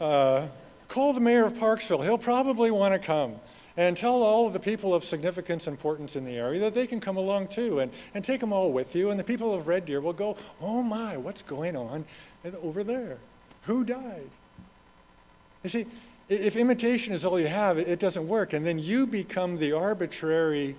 uh, 0.00 0.46
call 0.86 1.12
the 1.12 1.20
mayor 1.20 1.46
of 1.46 1.54
Parksville. 1.54 2.04
He'll 2.04 2.16
probably 2.16 2.70
want 2.70 2.94
to 2.94 3.00
come 3.00 3.40
and 3.76 3.96
tell 3.96 4.22
all 4.22 4.46
of 4.46 4.52
the 4.52 4.60
people 4.60 4.94
of 4.94 5.02
significance, 5.02 5.66
and 5.66 5.74
importance 5.74 6.14
in 6.14 6.24
the 6.24 6.36
area 6.36 6.60
that 6.60 6.74
they 6.74 6.86
can 6.86 7.00
come 7.00 7.16
along 7.16 7.48
too 7.48 7.80
and, 7.80 7.92
and 8.14 8.24
take 8.24 8.40
them 8.40 8.52
all 8.52 8.72
with 8.72 8.94
you. 8.94 9.10
And 9.10 9.18
the 9.18 9.24
people 9.24 9.52
of 9.52 9.66
Red 9.66 9.86
Deer 9.86 10.00
will 10.00 10.12
go, 10.12 10.36
oh 10.60 10.82
my, 10.82 11.16
what's 11.16 11.42
going 11.42 11.76
on 11.76 12.04
over 12.62 12.84
there? 12.84 13.18
Who 13.62 13.84
died? 13.84 14.30
You 15.62 15.70
see, 15.70 15.86
if 16.28 16.56
imitation 16.56 17.12
is 17.12 17.24
all 17.24 17.40
you 17.40 17.48
have, 17.48 17.78
it 17.78 17.98
doesn't 17.98 18.28
work. 18.28 18.52
And 18.52 18.64
then 18.64 18.78
you 18.78 19.06
become 19.06 19.56
the 19.56 19.72
arbitrary 19.72 20.76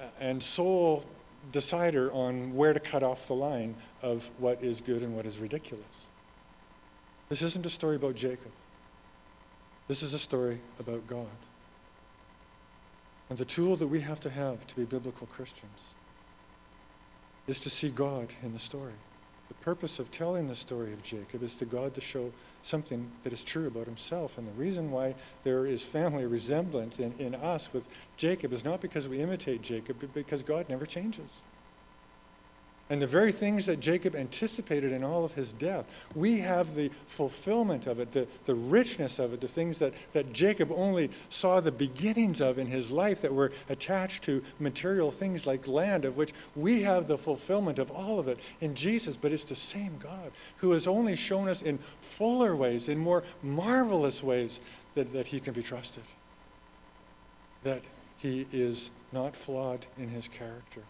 uh, 0.00 0.04
and 0.18 0.42
sole 0.42 1.04
decider 1.52 2.12
on 2.12 2.54
where 2.54 2.72
to 2.72 2.80
cut 2.80 3.02
off 3.02 3.28
the 3.28 3.34
line 3.34 3.74
of 4.02 4.28
what 4.38 4.62
is 4.62 4.80
good 4.80 5.02
and 5.02 5.14
what 5.14 5.24
is 5.24 5.38
ridiculous. 5.38 6.06
This 7.28 7.42
isn't 7.42 7.64
a 7.64 7.70
story 7.70 7.96
about 7.96 8.14
Jacob. 8.14 8.50
This 9.86 10.02
is 10.02 10.14
a 10.14 10.18
story 10.18 10.58
about 10.80 11.06
God. 11.06 11.26
And 13.28 13.38
the 13.38 13.44
tool 13.44 13.76
that 13.76 13.88
we 13.88 14.00
have 14.00 14.20
to 14.20 14.30
have 14.30 14.66
to 14.66 14.76
be 14.76 14.84
biblical 14.84 15.26
Christians 15.26 15.94
is 17.46 17.58
to 17.60 17.70
see 17.70 17.88
God 17.88 18.28
in 18.42 18.52
the 18.52 18.58
story. 18.58 18.92
The 19.48 19.54
purpose 19.54 19.98
of 19.98 20.10
telling 20.10 20.48
the 20.48 20.54
story 20.54 20.92
of 20.92 21.02
Jacob 21.02 21.42
is 21.42 21.54
to 21.56 21.64
God 21.64 21.94
to 21.94 22.00
show 22.00 22.32
something 22.62 23.10
that 23.22 23.32
is 23.32 23.42
true 23.42 23.66
about 23.66 23.86
himself. 23.86 24.36
And 24.36 24.46
the 24.46 24.52
reason 24.52 24.90
why 24.90 25.14
there 25.42 25.66
is 25.66 25.82
family 25.82 26.26
resemblance 26.26 26.98
in, 26.98 27.14
in 27.18 27.34
us 27.34 27.72
with 27.72 27.88
Jacob 28.18 28.52
is 28.52 28.64
not 28.64 28.82
because 28.82 29.08
we 29.08 29.20
imitate 29.20 29.62
Jacob, 29.62 29.96
but 30.00 30.12
because 30.12 30.42
God 30.42 30.68
never 30.68 30.84
changes. 30.84 31.42
And 32.90 33.02
the 33.02 33.06
very 33.06 33.32
things 33.32 33.66
that 33.66 33.80
Jacob 33.80 34.16
anticipated 34.16 34.92
in 34.92 35.04
all 35.04 35.22
of 35.22 35.32
his 35.32 35.52
death, 35.52 35.84
we 36.14 36.38
have 36.38 36.74
the 36.74 36.90
fulfillment 37.06 37.86
of 37.86 38.00
it, 38.00 38.12
the, 38.12 38.26
the 38.46 38.54
richness 38.54 39.18
of 39.18 39.34
it, 39.34 39.42
the 39.42 39.48
things 39.48 39.78
that, 39.80 39.92
that 40.14 40.32
Jacob 40.32 40.72
only 40.72 41.10
saw 41.28 41.60
the 41.60 41.70
beginnings 41.70 42.40
of 42.40 42.58
in 42.58 42.66
his 42.66 42.90
life 42.90 43.20
that 43.20 43.34
were 43.34 43.52
attached 43.68 44.24
to 44.24 44.42
material 44.58 45.10
things 45.10 45.46
like 45.46 45.68
land, 45.68 46.06
of 46.06 46.16
which 46.16 46.32
we 46.56 46.80
have 46.80 47.08
the 47.08 47.18
fulfillment 47.18 47.78
of 47.78 47.90
all 47.90 48.18
of 48.18 48.26
it 48.26 48.38
in 48.62 48.74
Jesus. 48.74 49.18
But 49.18 49.32
it's 49.32 49.44
the 49.44 49.54
same 49.54 49.98
God 49.98 50.32
who 50.58 50.70
has 50.70 50.86
only 50.86 51.14
shown 51.14 51.46
us 51.46 51.60
in 51.60 51.78
fuller 52.00 52.56
ways, 52.56 52.88
in 52.88 52.98
more 52.98 53.22
marvelous 53.42 54.22
ways, 54.22 54.60
that, 54.94 55.12
that 55.12 55.26
he 55.26 55.40
can 55.40 55.52
be 55.52 55.62
trusted. 55.62 56.04
That 57.64 57.82
he 58.16 58.46
is 58.50 58.90
not 59.12 59.36
flawed 59.36 59.84
in 59.98 60.08
his 60.08 60.26
character 60.26 60.84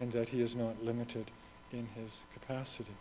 and 0.00 0.12
that 0.12 0.28
he 0.30 0.40
is 0.40 0.54
not 0.54 0.82
limited 0.82 1.30
in 1.72 1.86
his 1.94 2.20
capacity. 2.34 2.94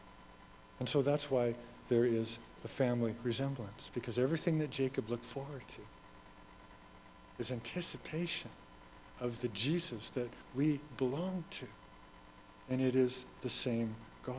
And 0.79 0.87
so 0.89 1.01
that's 1.01 1.29
why 1.29 1.55
there 1.89 2.05
is 2.05 2.39
a 2.63 2.67
family 2.67 3.15
resemblance, 3.23 3.91
because 3.93 4.17
everything 4.17 4.59
that 4.59 4.71
Jacob 4.71 5.09
looked 5.09 5.25
forward 5.25 5.61
to 5.67 5.81
is 7.39 7.51
anticipation 7.51 8.49
of 9.19 9.39
the 9.41 9.47
Jesus 9.49 10.09
that 10.11 10.29
we 10.55 10.79
belong 10.97 11.43
to. 11.51 11.65
And 12.69 12.81
it 12.81 12.95
is 12.95 13.25
the 13.41 13.49
same 13.49 13.95
God, 14.23 14.35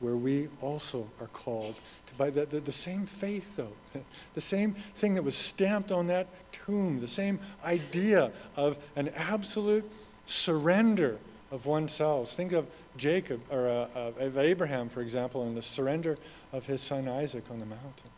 where 0.00 0.16
we 0.16 0.48
also 0.62 1.08
are 1.20 1.26
called 1.26 1.78
to 2.06 2.14
by 2.14 2.30
the, 2.30 2.46
the, 2.46 2.60
the 2.60 2.72
same 2.72 3.06
faith, 3.06 3.56
though, 3.56 3.72
the 4.34 4.40
same 4.40 4.72
thing 4.94 5.14
that 5.14 5.22
was 5.22 5.36
stamped 5.36 5.92
on 5.92 6.06
that 6.06 6.28
tomb, 6.52 7.00
the 7.00 7.08
same 7.08 7.38
idea 7.64 8.32
of 8.56 8.78
an 8.96 9.10
absolute 9.10 9.84
surrender 10.26 11.18
of 11.50 11.66
oneself. 11.66 12.32
Think 12.32 12.52
of 12.52 12.66
Jacob, 12.96 13.40
or 13.50 13.68
uh, 13.68 13.88
of 13.94 14.38
Abraham, 14.38 14.88
for 14.88 15.00
example, 15.00 15.44
and 15.44 15.56
the 15.56 15.62
surrender 15.62 16.18
of 16.52 16.66
his 16.66 16.80
son 16.80 17.08
Isaac 17.08 17.44
on 17.50 17.58
the 17.58 17.66
mountain 17.66 18.10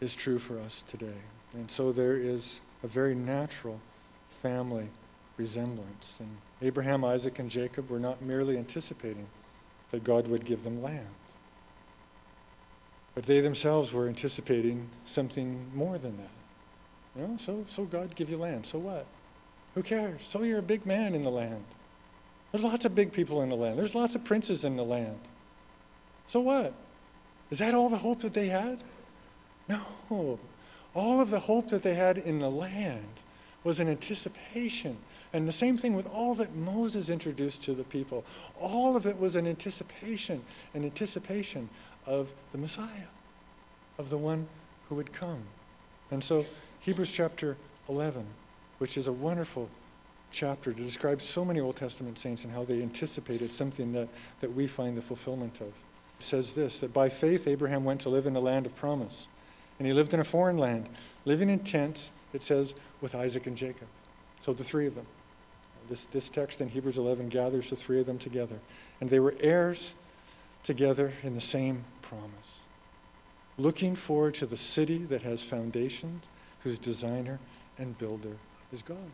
is 0.00 0.14
true 0.14 0.38
for 0.38 0.58
us 0.58 0.82
today. 0.82 1.20
And 1.54 1.70
so 1.70 1.92
there 1.92 2.16
is 2.16 2.60
a 2.82 2.86
very 2.86 3.14
natural 3.14 3.80
family 4.28 4.88
resemblance. 5.36 6.20
And 6.20 6.36
Abraham, 6.62 7.04
Isaac, 7.04 7.38
and 7.38 7.50
Jacob 7.50 7.90
were 7.90 7.98
not 7.98 8.22
merely 8.22 8.56
anticipating 8.58 9.26
that 9.90 10.04
God 10.04 10.28
would 10.28 10.44
give 10.44 10.64
them 10.64 10.82
land, 10.82 11.06
but 13.14 13.24
they 13.24 13.40
themselves 13.40 13.92
were 13.92 14.08
anticipating 14.08 14.88
something 15.04 15.70
more 15.74 15.96
than 15.98 16.16
that. 16.16 16.30
You 17.16 17.26
know, 17.26 17.36
so, 17.38 17.64
so 17.68 17.84
God 17.84 18.14
give 18.14 18.28
you 18.28 18.36
land. 18.36 18.66
So 18.66 18.78
what? 18.78 19.06
Who 19.76 19.82
cares? 19.82 20.22
So 20.24 20.42
you're 20.42 20.58
a 20.58 20.62
big 20.62 20.86
man 20.86 21.14
in 21.14 21.22
the 21.22 21.30
land. 21.30 21.62
There's 22.50 22.64
lots 22.64 22.86
of 22.86 22.94
big 22.94 23.12
people 23.12 23.42
in 23.42 23.50
the 23.50 23.56
land. 23.56 23.78
There's 23.78 23.94
lots 23.94 24.14
of 24.14 24.24
princes 24.24 24.64
in 24.64 24.76
the 24.76 24.84
land. 24.84 25.18
So 26.26 26.40
what? 26.40 26.72
Is 27.50 27.58
that 27.58 27.74
all 27.74 27.90
the 27.90 27.98
hope 27.98 28.20
that 28.22 28.32
they 28.32 28.46
had? 28.46 28.78
No. 29.68 30.38
All 30.94 31.20
of 31.20 31.28
the 31.28 31.40
hope 31.40 31.68
that 31.68 31.82
they 31.82 31.92
had 31.92 32.16
in 32.16 32.38
the 32.38 32.50
land 32.50 33.04
was 33.64 33.78
an 33.78 33.88
anticipation. 33.88 34.96
And 35.34 35.46
the 35.46 35.52
same 35.52 35.76
thing 35.76 35.94
with 35.94 36.06
all 36.06 36.34
that 36.36 36.54
Moses 36.54 37.10
introduced 37.10 37.62
to 37.64 37.74
the 37.74 37.84
people. 37.84 38.24
All 38.58 38.96
of 38.96 39.04
it 39.04 39.20
was 39.20 39.36
an 39.36 39.46
anticipation, 39.46 40.42
an 40.72 40.84
anticipation 40.84 41.68
of 42.06 42.32
the 42.52 42.58
Messiah, 42.58 43.08
of 43.98 44.08
the 44.08 44.16
one 44.16 44.48
who 44.88 44.94
would 44.94 45.12
come. 45.12 45.42
And 46.10 46.24
so, 46.24 46.46
Hebrews 46.80 47.12
chapter 47.12 47.58
11 47.90 48.24
which 48.78 48.96
is 48.96 49.06
a 49.06 49.12
wonderful 49.12 49.68
chapter 50.30 50.72
to 50.72 50.82
describe 50.82 51.22
so 51.22 51.44
many 51.44 51.60
Old 51.60 51.76
Testament 51.76 52.18
saints 52.18 52.44
and 52.44 52.52
how 52.52 52.64
they 52.64 52.82
anticipated 52.82 53.50
something 53.50 53.92
that, 53.92 54.08
that 54.40 54.54
we 54.54 54.66
find 54.66 54.96
the 54.96 55.02
fulfillment 55.02 55.60
of. 55.60 55.68
It 55.68 56.22
says 56.22 56.52
this 56.52 56.78
that 56.80 56.92
by 56.92 57.08
faith 57.08 57.46
Abraham 57.46 57.84
went 57.84 58.00
to 58.02 58.08
live 58.08 58.26
in 58.26 58.34
the 58.34 58.40
land 58.40 58.66
of 58.66 58.74
promise. 58.76 59.28
And 59.78 59.86
he 59.86 59.92
lived 59.92 60.14
in 60.14 60.20
a 60.20 60.24
foreign 60.24 60.58
land, 60.58 60.88
living 61.24 61.50
in 61.50 61.58
tents, 61.60 62.10
it 62.32 62.42
says, 62.42 62.74
with 63.00 63.14
Isaac 63.14 63.46
and 63.46 63.56
Jacob. 63.56 63.88
So 64.40 64.52
the 64.52 64.64
three 64.64 64.86
of 64.86 64.94
them. 64.94 65.06
This, 65.88 66.04
this 66.06 66.28
text 66.28 66.60
in 66.60 66.68
Hebrews 66.68 66.98
11 66.98 67.28
gathers 67.28 67.70
the 67.70 67.76
three 67.76 68.00
of 68.00 68.06
them 68.06 68.18
together. 68.18 68.58
And 69.00 69.10
they 69.10 69.20
were 69.20 69.34
heirs 69.40 69.94
together 70.62 71.12
in 71.22 71.34
the 71.34 71.40
same 71.40 71.84
promise. 72.02 72.62
Looking 73.58 73.94
forward 73.94 74.34
to 74.34 74.46
the 74.46 74.56
city 74.56 74.98
that 74.98 75.22
has 75.22 75.44
foundations, 75.44 76.24
whose 76.62 76.78
designer 76.78 77.38
and 77.78 77.96
builder 77.96 78.36
is 78.72 78.82
God. 78.82 79.10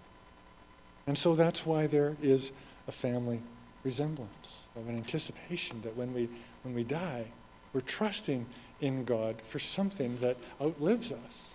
And 1.07 1.19
so 1.19 1.35
that's 1.35 1.67
why 1.67 1.87
there 1.87 2.17
is 2.23 2.53
a 2.87 2.93
family 2.93 3.43
resemblance 3.85 4.67
of 4.77 4.89
an 4.89 4.97
anticipation 4.97 5.83
that 5.83 5.97
when 5.97 6.15
we, 6.15 6.29
when 6.63 6.75
we 6.75 6.85
die, 6.85 7.27
we're 7.73 7.81
trusting 7.81 8.47
in 8.81 9.05
God 9.05 9.37
for 9.43 9.59
something 9.59 10.19
that 10.21 10.37
outlives 10.61 11.13
us. 11.13 11.55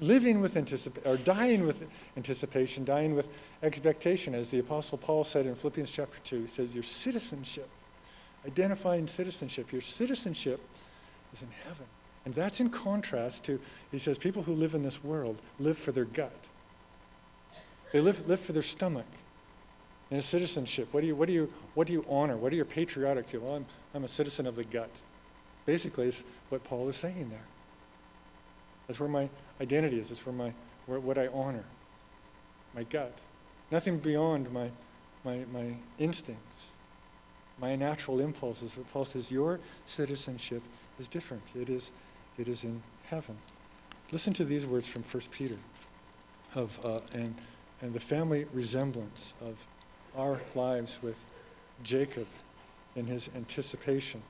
Living 0.00 0.40
with 0.40 0.56
anticipation, 0.56 1.08
or 1.08 1.16
dying 1.18 1.66
with 1.66 1.86
anticipation, 2.16 2.84
dying 2.84 3.14
with 3.14 3.28
expectation, 3.62 4.34
as 4.34 4.50
the 4.50 4.58
Apostle 4.58 4.98
Paul 4.98 5.22
said 5.22 5.46
in 5.46 5.54
Philippians 5.54 5.90
chapter 5.90 6.18
2, 6.24 6.40
he 6.42 6.46
says, 6.46 6.74
Your 6.74 6.82
citizenship, 6.82 7.68
identifying 8.46 9.06
citizenship, 9.06 9.70
your 9.72 9.82
citizenship 9.82 10.60
is 11.32 11.42
in 11.42 11.48
heaven. 11.64 11.86
And 12.24 12.34
that's 12.34 12.60
in 12.60 12.70
contrast 12.70 13.44
to, 13.44 13.60
he 13.92 13.98
says, 13.98 14.16
people 14.16 14.42
who 14.42 14.54
live 14.54 14.74
in 14.74 14.82
this 14.82 15.04
world 15.04 15.40
live 15.60 15.76
for 15.76 15.92
their 15.92 16.06
gut. 16.06 16.32
They 17.94 18.00
live, 18.00 18.26
live 18.26 18.40
for 18.40 18.52
their 18.52 18.64
stomach. 18.64 19.06
And 20.10 20.18
a 20.18 20.22
citizenship, 20.22 20.88
what 20.90 21.02
do, 21.02 21.06
you, 21.06 21.14
what, 21.14 21.28
do 21.28 21.32
you, 21.32 21.52
what 21.74 21.86
do 21.86 21.92
you 21.92 22.04
honor? 22.10 22.36
What 22.36 22.52
are 22.52 22.56
you 22.56 22.64
patriotic 22.64 23.28
to? 23.28 23.38
Well, 23.38 23.54
I'm, 23.54 23.66
I'm 23.94 24.02
a 24.02 24.08
citizen 24.08 24.48
of 24.48 24.56
the 24.56 24.64
gut. 24.64 24.90
Basically, 25.64 26.08
is 26.08 26.24
what 26.48 26.64
Paul 26.64 26.88
is 26.88 26.96
saying 26.96 27.30
there. 27.30 27.46
That's 28.88 28.98
where 28.98 29.08
my 29.08 29.28
identity 29.60 30.00
is. 30.00 30.08
That's 30.08 30.26
where 30.26 30.34
my, 30.34 30.52
where, 30.86 30.98
what 30.98 31.18
I 31.18 31.28
honor, 31.28 31.62
my 32.74 32.82
gut. 32.82 33.16
Nothing 33.70 33.98
beyond 33.98 34.52
my, 34.52 34.70
my, 35.24 35.44
my 35.52 35.76
instincts, 35.96 36.66
my 37.60 37.76
natural 37.76 38.18
impulses. 38.18 38.74
But 38.74 38.92
Paul 38.92 39.04
says, 39.04 39.30
your 39.30 39.60
citizenship 39.86 40.64
is 40.98 41.06
different. 41.06 41.44
It 41.54 41.68
is, 41.68 41.92
it 42.38 42.48
is 42.48 42.64
in 42.64 42.82
heaven. 43.04 43.36
Listen 44.10 44.32
to 44.34 44.44
these 44.44 44.66
words 44.66 44.88
from 44.88 45.04
1 45.04 45.22
Peter 45.30 45.58
of, 46.56 46.84
uh, 46.84 46.98
and 47.14 47.36
and 47.84 47.92
the 47.92 48.00
family 48.00 48.46
resemblance 48.54 49.34
of 49.42 49.66
our 50.16 50.40
lives 50.54 51.00
with 51.02 51.22
Jacob 51.82 52.26
in 52.96 53.04
his 53.04 53.28
anticipation. 53.36 54.22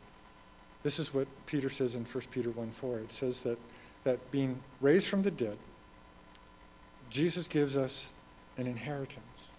This 0.83 0.99
is 0.99 1.15
what 1.15 1.29
Peter 1.47 1.71
says 1.71 1.95
in 1.95 2.05
1 2.05 2.25
Peter 2.33 2.51
1 2.51 2.73
4. 2.73 2.99
It 2.99 3.13
says 3.13 3.43
that, 3.43 3.57
that 4.03 4.33
being 4.33 4.59
raised 4.81 5.07
from 5.07 5.23
the 5.23 5.31
dead, 5.31 5.57
Jesus 7.11 7.47
gives 7.47 7.77
us 7.77 8.11
an 8.59 8.67
inheritance. 8.67 9.51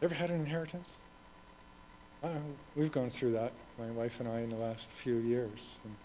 Ever 0.00 0.14
had 0.14 0.30
an 0.30 0.38
inheritance? 0.38 0.92
We've 2.76 2.92
gone 2.92 3.10
through 3.10 3.32
that, 3.32 3.52
my 3.76 3.90
wife 3.90 4.20
and 4.20 4.28
I, 4.28 4.42
in 4.42 4.50
the 4.50 4.56
last 4.56 4.92
few 4.92 5.16
years. 5.16 5.80
And 5.82 5.96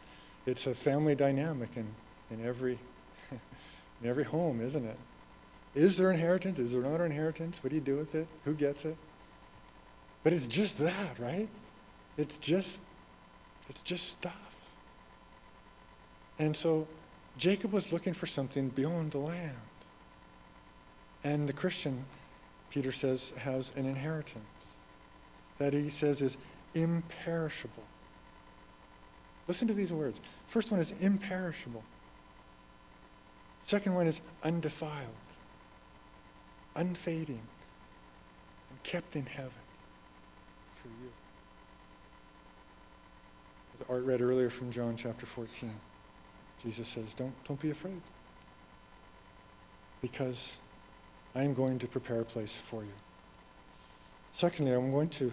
it's 0.47 0.65
a 0.65 0.73
family 0.73 1.13
dynamic 1.13 1.77
in, 1.77 1.85
in, 2.31 2.43
every, 2.43 2.79
in 4.01 4.09
every 4.09 4.23
home, 4.23 4.59
isn't 4.59 4.85
it? 4.85 4.97
Is 5.75 5.97
there 5.97 6.09
inheritance? 6.09 6.57
Is 6.57 6.71
there 6.71 6.81
not 6.81 7.01
inheritance? 7.01 7.63
What 7.63 7.69
do 7.69 7.75
you 7.75 7.81
do 7.81 7.97
with 7.97 8.15
it? 8.15 8.27
Who 8.45 8.53
gets 8.53 8.85
it? 8.85 8.95
But 10.23 10.33
it's 10.33 10.47
just 10.47 10.79
that, 10.79 11.19
right? 11.19 11.49
It's 12.17 12.37
just 12.37 12.79
it's 13.69 13.81
just 13.81 14.09
stuff. 14.09 14.55
And 16.39 16.55
so 16.55 16.87
Jacob 17.37 17.71
was 17.73 17.91
looking 17.91 18.13
for 18.13 18.25
something 18.25 18.69
beyond 18.69 19.11
the 19.11 19.17
land. 19.17 19.57
And 21.23 21.49
the 21.49 21.53
Christian, 21.53 22.05
Peter 22.69 22.91
says, 22.91 23.31
has 23.39 23.75
an 23.75 23.85
inheritance 23.85 24.77
that 25.57 25.73
he 25.73 25.89
says 25.89 26.21
is 26.21 26.37
imperishable. 26.73 27.83
Listen 29.47 29.67
to 29.67 29.73
these 29.73 29.91
words. 29.91 30.19
First 30.47 30.71
one 30.71 30.79
is 30.79 30.91
imperishable. 31.01 31.83
Second 33.61 33.95
one 33.95 34.05
is 34.05 34.21
undefiled, 34.43 35.07
unfading, 36.75 37.41
and 38.69 38.83
kept 38.83 39.15
in 39.15 39.25
heaven 39.25 39.51
for 40.67 40.87
you. 40.87 41.11
As 43.73 43.85
Art 43.89 44.03
read 44.03 44.21
earlier 44.21 44.49
from 44.49 44.71
John 44.71 44.95
chapter 44.95 45.25
14, 45.25 45.71
Jesus 46.63 46.87
says, 46.87 47.13
Don't, 47.13 47.33
don't 47.45 47.59
be 47.59 47.69
afraid, 47.69 48.01
because 50.01 50.57
I 51.33 51.43
am 51.43 51.53
going 51.53 51.79
to 51.79 51.87
prepare 51.87 52.21
a 52.21 52.25
place 52.25 52.55
for 52.55 52.83
you. 52.83 52.93
Secondly, 54.31 54.73
I'm 54.73 54.91
going 54.91 55.09
to 55.09 55.31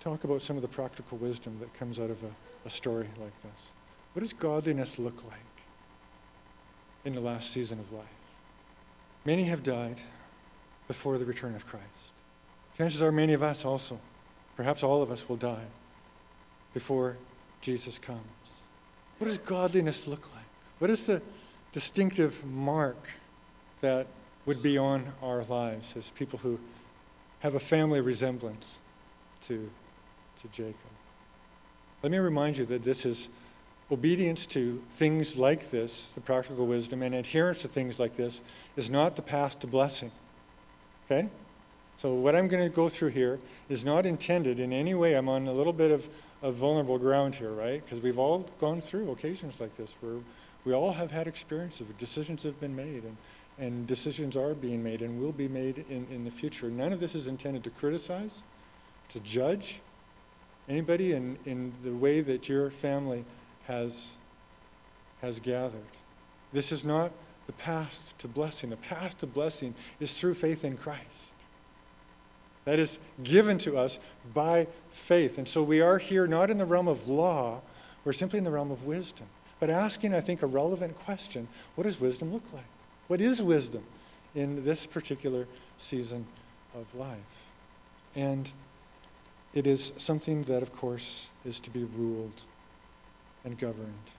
talk 0.00 0.24
about 0.24 0.42
some 0.42 0.56
of 0.56 0.62
the 0.62 0.68
practical 0.68 1.18
wisdom 1.18 1.58
that 1.60 1.72
comes 1.74 1.98
out 1.98 2.10
of 2.10 2.22
a, 2.22 2.30
a 2.66 2.70
story 2.70 3.08
like 3.20 3.38
this. 3.40 3.72
What 4.12 4.20
does 4.20 4.32
godliness 4.32 4.98
look 4.98 5.24
like 5.24 5.40
in 7.04 7.14
the 7.14 7.20
last 7.20 7.50
season 7.50 7.78
of 7.78 7.92
life? 7.92 8.04
Many 9.24 9.44
have 9.44 9.62
died 9.62 10.00
before 10.90 11.18
the 11.18 11.24
return 11.24 11.54
of 11.54 11.64
Christ. 11.64 11.86
Chances 12.76 13.00
are 13.00 13.12
many 13.12 13.32
of 13.32 13.44
us 13.44 13.64
also, 13.64 14.00
perhaps 14.56 14.82
all 14.82 15.02
of 15.02 15.12
us, 15.12 15.28
will 15.28 15.36
die 15.36 15.68
before 16.74 17.16
Jesus 17.60 17.96
comes. 17.96 18.18
What 19.18 19.28
does 19.28 19.38
godliness 19.38 20.08
look 20.08 20.32
like? 20.32 20.42
What 20.80 20.90
is 20.90 21.06
the 21.06 21.22
distinctive 21.70 22.44
mark 22.44 23.08
that 23.82 24.08
would 24.46 24.64
be 24.64 24.78
on 24.78 25.12
our 25.22 25.44
lives 25.44 25.94
as 25.96 26.10
people 26.10 26.40
who 26.40 26.58
have 27.38 27.54
a 27.54 27.60
family 27.60 28.00
resemblance 28.00 28.80
to, 29.42 29.70
to 30.42 30.48
Jacob? 30.48 30.74
Let 32.02 32.10
me 32.10 32.18
remind 32.18 32.56
you 32.56 32.64
that 32.64 32.82
this 32.82 33.06
is 33.06 33.28
obedience 33.92 34.44
to 34.46 34.82
things 34.90 35.36
like 35.36 35.70
this, 35.70 36.10
the 36.16 36.20
practical 36.20 36.66
wisdom, 36.66 37.00
and 37.00 37.14
adherence 37.14 37.62
to 37.62 37.68
things 37.68 38.00
like 38.00 38.16
this 38.16 38.40
is 38.76 38.90
not 38.90 39.14
the 39.14 39.22
path 39.22 39.60
to 39.60 39.68
blessing. 39.68 40.10
Okay? 41.10 41.28
So, 41.98 42.14
what 42.14 42.34
I'm 42.34 42.48
going 42.48 42.62
to 42.62 42.74
go 42.74 42.88
through 42.88 43.08
here 43.08 43.38
is 43.68 43.84
not 43.84 44.06
intended 44.06 44.58
in 44.60 44.72
any 44.72 44.94
way. 44.94 45.14
I'm 45.14 45.28
on 45.28 45.46
a 45.46 45.52
little 45.52 45.72
bit 45.72 45.90
of 45.90 46.08
of 46.42 46.54
vulnerable 46.54 46.98
ground 46.98 47.34
here, 47.34 47.50
right? 47.50 47.84
Because 47.84 48.02
we've 48.02 48.18
all 48.18 48.46
gone 48.60 48.80
through 48.80 49.10
occasions 49.10 49.60
like 49.60 49.76
this 49.76 49.94
where 50.00 50.16
we 50.64 50.72
all 50.72 50.92
have 50.92 51.10
had 51.10 51.26
experiences, 51.26 51.86
decisions 51.98 52.42
have 52.42 52.58
been 52.60 52.74
made, 52.74 53.04
and, 53.04 53.16
and 53.58 53.86
decisions 53.86 54.36
are 54.36 54.54
being 54.54 54.82
made 54.82 55.02
and 55.02 55.20
will 55.20 55.32
be 55.32 55.48
made 55.48 55.84
in, 55.90 56.06
in 56.10 56.24
the 56.24 56.30
future. 56.30 56.70
None 56.70 56.92
of 56.92 57.00
this 57.00 57.14
is 57.14 57.28
intended 57.28 57.64
to 57.64 57.70
criticize, 57.70 58.42
to 59.10 59.20
judge 59.20 59.80
anybody 60.68 61.12
in, 61.12 61.38
in 61.44 61.72
the 61.82 61.92
way 61.92 62.20
that 62.20 62.48
your 62.48 62.70
family 62.70 63.24
has, 63.66 64.08
has 65.20 65.40
gathered. 65.40 65.80
This 66.52 66.72
is 66.72 66.84
not 66.84 67.12
the 67.50 67.62
path 67.62 68.14
to 68.18 68.28
blessing. 68.28 68.70
The 68.70 68.76
path 68.76 69.18
to 69.18 69.26
blessing 69.26 69.74
is 69.98 70.16
through 70.16 70.34
faith 70.34 70.64
in 70.64 70.76
Christ. 70.76 71.34
That 72.64 72.78
is 72.78 73.00
given 73.24 73.58
to 73.58 73.76
us 73.76 73.98
by 74.32 74.68
faith. 74.92 75.36
And 75.36 75.48
so 75.48 75.60
we 75.60 75.80
are 75.80 75.98
here 75.98 76.28
not 76.28 76.48
in 76.48 76.58
the 76.58 76.64
realm 76.64 76.86
of 76.86 77.08
law, 77.08 77.60
we're 78.04 78.12
simply 78.12 78.38
in 78.38 78.44
the 78.44 78.52
realm 78.52 78.70
of 78.70 78.86
wisdom. 78.86 79.26
But 79.58 79.68
asking, 79.68 80.14
I 80.14 80.20
think, 80.20 80.42
a 80.42 80.46
relevant 80.46 80.96
question 81.00 81.48
what 81.74 81.84
does 81.84 82.00
wisdom 82.00 82.32
look 82.32 82.44
like? 82.52 82.70
What 83.08 83.20
is 83.20 83.42
wisdom 83.42 83.82
in 84.36 84.64
this 84.64 84.86
particular 84.86 85.48
season 85.76 86.26
of 86.72 86.94
life? 86.94 87.18
And 88.14 88.48
it 89.54 89.66
is 89.66 89.92
something 89.96 90.44
that, 90.44 90.62
of 90.62 90.72
course, 90.72 91.26
is 91.44 91.58
to 91.60 91.70
be 91.70 91.82
ruled 91.82 92.42
and 93.44 93.58
governed. 93.58 94.10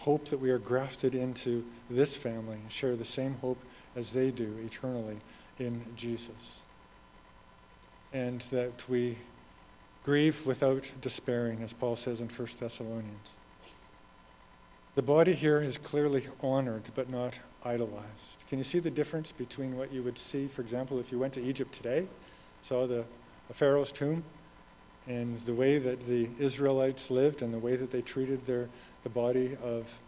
Hope 0.00 0.26
that 0.26 0.38
we 0.38 0.50
are 0.50 0.58
grafted 0.58 1.14
into 1.14 1.64
this 1.88 2.16
family 2.16 2.56
and 2.56 2.70
share 2.70 2.96
the 2.96 3.04
same 3.04 3.34
hope 3.36 3.58
as 3.94 4.12
they 4.12 4.30
do 4.30 4.54
eternally 4.64 5.16
in 5.58 5.82
Jesus 5.96 6.60
and 8.12 8.40
that 8.42 8.88
we 8.88 9.16
grieve 10.04 10.46
without 10.46 10.90
despairing, 11.00 11.62
as 11.62 11.72
Paul 11.72 11.96
says 11.96 12.20
in 12.20 12.28
1 12.28 12.48
Thessalonians. 12.58 13.34
The 14.94 15.02
body 15.02 15.34
here 15.34 15.60
is 15.60 15.76
clearly 15.76 16.26
honored, 16.42 16.84
but 16.94 17.10
not 17.10 17.38
idolized. 17.62 18.06
Can 18.48 18.56
you 18.56 18.64
see 18.64 18.78
the 18.78 18.90
difference 18.90 19.32
between 19.32 19.76
what 19.76 19.92
you 19.92 20.02
would 20.02 20.16
see, 20.16 20.46
for 20.46 20.62
example, 20.62 20.98
if 20.98 21.12
you 21.12 21.18
went 21.18 21.34
to 21.34 21.42
Egypt 21.42 21.74
today, 21.74 22.06
saw 22.62 22.86
the 22.86 23.04
Pharaoh's 23.52 23.92
tomb, 23.92 24.24
and 25.06 25.38
the 25.40 25.52
way 25.52 25.78
that 25.78 26.06
the 26.06 26.28
Israelites 26.38 27.10
lived 27.10 27.42
and 27.42 27.52
the 27.52 27.58
way 27.58 27.76
that 27.76 27.90
they 27.90 28.00
treated 28.00 28.46
their, 28.46 28.68
the 29.06 29.10
body 29.10 29.56
of, 29.62 30.00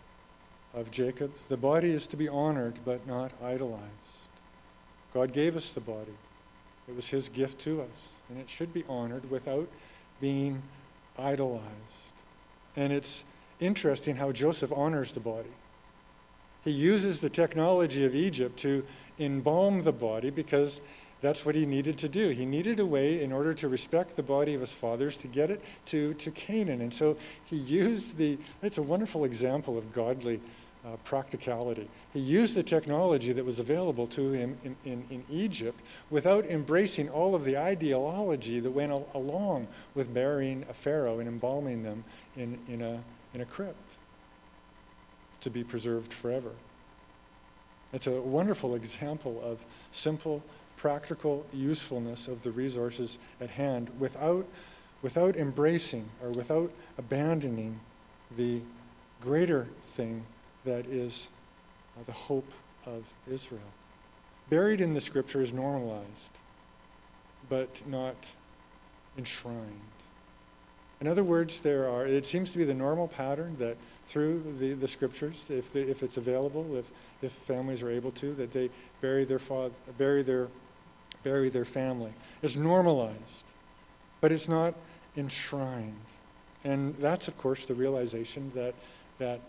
of 0.74 0.90
Jacob? 0.90 1.32
The 1.48 1.56
body 1.56 1.90
is 1.90 2.08
to 2.08 2.16
be 2.16 2.26
honored, 2.26 2.80
but 2.84 3.06
not 3.06 3.30
idolized. 3.40 3.84
God 5.14 5.32
gave 5.32 5.54
us 5.54 5.70
the 5.70 5.80
body. 5.80 6.16
It 6.88 6.96
was 6.96 7.06
his 7.06 7.28
gift 7.28 7.60
to 7.60 7.82
us, 7.82 8.10
and 8.28 8.40
it 8.40 8.50
should 8.50 8.74
be 8.74 8.82
honored 8.88 9.30
without 9.30 9.68
being 10.20 10.60
idolized. 11.16 11.62
And 12.74 12.92
it's 12.92 13.22
interesting 13.60 14.16
how 14.16 14.32
Joseph 14.32 14.72
honors 14.72 15.12
the 15.12 15.20
body. 15.20 15.54
He 16.64 16.72
uses 16.72 17.20
the 17.20 17.30
technology 17.30 18.04
of 18.04 18.16
Egypt 18.16 18.56
to 18.58 18.84
embalm 19.20 19.84
the 19.84 19.92
body 19.92 20.30
because 20.30 20.80
that's 21.20 21.44
what 21.44 21.54
he 21.54 21.66
needed 21.66 21.98
to 21.98 22.08
do. 22.08 22.28
He 22.30 22.46
needed 22.46 22.78
a 22.78 22.86
way 22.86 23.22
in 23.22 23.32
order 23.32 23.52
to 23.54 23.68
respect 23.68 24.16
the 24.16 24.22
body 24.22 24.54
of 24.54 24.60
his 24.60 24.72
fathers 24.72 25.18
to 25.18 25.26
get 25.26 25.50
it 25.50 25.64
to, 25.86 26.14
to 26.14 26.30
Canaan. 26.30 26.80
And 26.80 26.94
so 26.94 27.16
he 27.44 27.56
used 27.56 28.16
the, 28.16 28.38
it's 28.62 28.78
a 28.78 28.82
wonderful 28.82 29.24
example 29.24 29.76
of 29.76 29.92
godly 29.92 30.40
uh, 30.84 30.96
practicality. 31.04 31.88
He 32.12 32.20
used 32.20 32.54
the 32.54 32.62
technology 32.62 33.32
that 33.32 33.44
was 33.44 33.58
available 33.58 34.06
to 34.08 34.32
him 34.32 34.56
in, 34.62 34.76
in, 34.84 35.04
in, 35.10 35.24
Egypt 35.28 35.80
without 36.08 36.46
embracing 36.46 37.08
all 37.10 37.34
of 37.34 37.44
the 37.44 37.58
ideology 37.58 38.60
that 38.60 38.70
went 38.70 38.92
al- 38.92 39.08
along 39.12 39.66
with 39.94 40.14
burying 40.14 40.64
a 40.70 40.74
pharaoh 40.74 41.18
and 41.18 41.28
embalming 41.28 41.82
them 41.82 42.04
in, 42.36 42.58
in, 42.68 42.80
a, 42.80 43.02
in 43.34 43.40
a 43.40 43.44
crypt 43.44 43.96
to 45.40 45.50
be 45.50 45.64
preserved 45.64 46.14
forever. 46.14 46.52
It's 47.92 48.06
a 48.06 48.20
wonderful 48.20 48.74
example 48.74 49.40
of 49.42 49.64
simple, 49.92 50.42
practical 50.78 51.44
usefulness 51.52 52.28
of 52.28 52.42
the 52.42 52.50
resources 52.50 53.18
at 53.40 53.50
hand 53.50 53.90
without, 53.98 54.46
without 55.02 55.36
embracing 55.36 56.08
or 56.22 56.30
without 56.30 56.70
abandoning 56.96 57.78
the 58.36 58.60
greater 59.20 59.66
thing 59.82 60.24
that 60.64 60.86
is 60.86 61.28
uh, 61.98 62.02
the 62.06 62.12
hope 62.12 62.52
of 62.86 63.12
Israel. 63.30 63.60
Buried 64.48 64.80
in 64.80 64.94
the 64.94 65.00
scripture 65.00 65.42
is 65.42 65.52
normalized, 65.52 66.30
but 67.48 67.82
not 67.86 68.30
enshrined. 69.18 69.80
In 71.00 71.06
other 71.06 71.22
words, 71.22 71.60
there 71.60 71.88
are, 71.88 72.06
it 72.06 72.26
seems 72.26 72.50
to 72.52 72.58
be 72.58 72.64
the 72.64 72.74
normal 72.74 73.08
pattern 73.08 73.56
that 73.58 73.76
through 74.06 74.42
the, 74.58 74.72
the 74.72 74.88
scriptures, 74.88 75.46
if, 75.48 75.72
the, 75.72 75.88
if 75.88 76.02
it's 76.02 76.16
available, 76.16 76.76
if, 76.76 76.90
if 77.22 77.30
families 77.30 77.82
are 77.82 77.90
able 77.90 78.10
to, 78.12 78.34
that 78.34 78.52
they 78.52 78.70
bury 79.00 79.24
their, 79.24 79.38
father, 79.38 79.74
bury, 79.96 80.22
their, 80.22 80.48
bury 81.22 81.48
their 81.48 81.64
family. 81.64 82.12
It's 82.42 82.56
normalized, 82.56 83.52
but 84.20 84.32
it's 84.32 84.48
not 84.48 84.74
enshrined. 85.16 85.94
And 86.64 86.94
that's, 86.96 87.28
of 87.28 87.38
course, 87.38 87.66
the 87.66 87.74
realization 87.74 88.52
that, 88.54 88.74
that, 89.18 89.40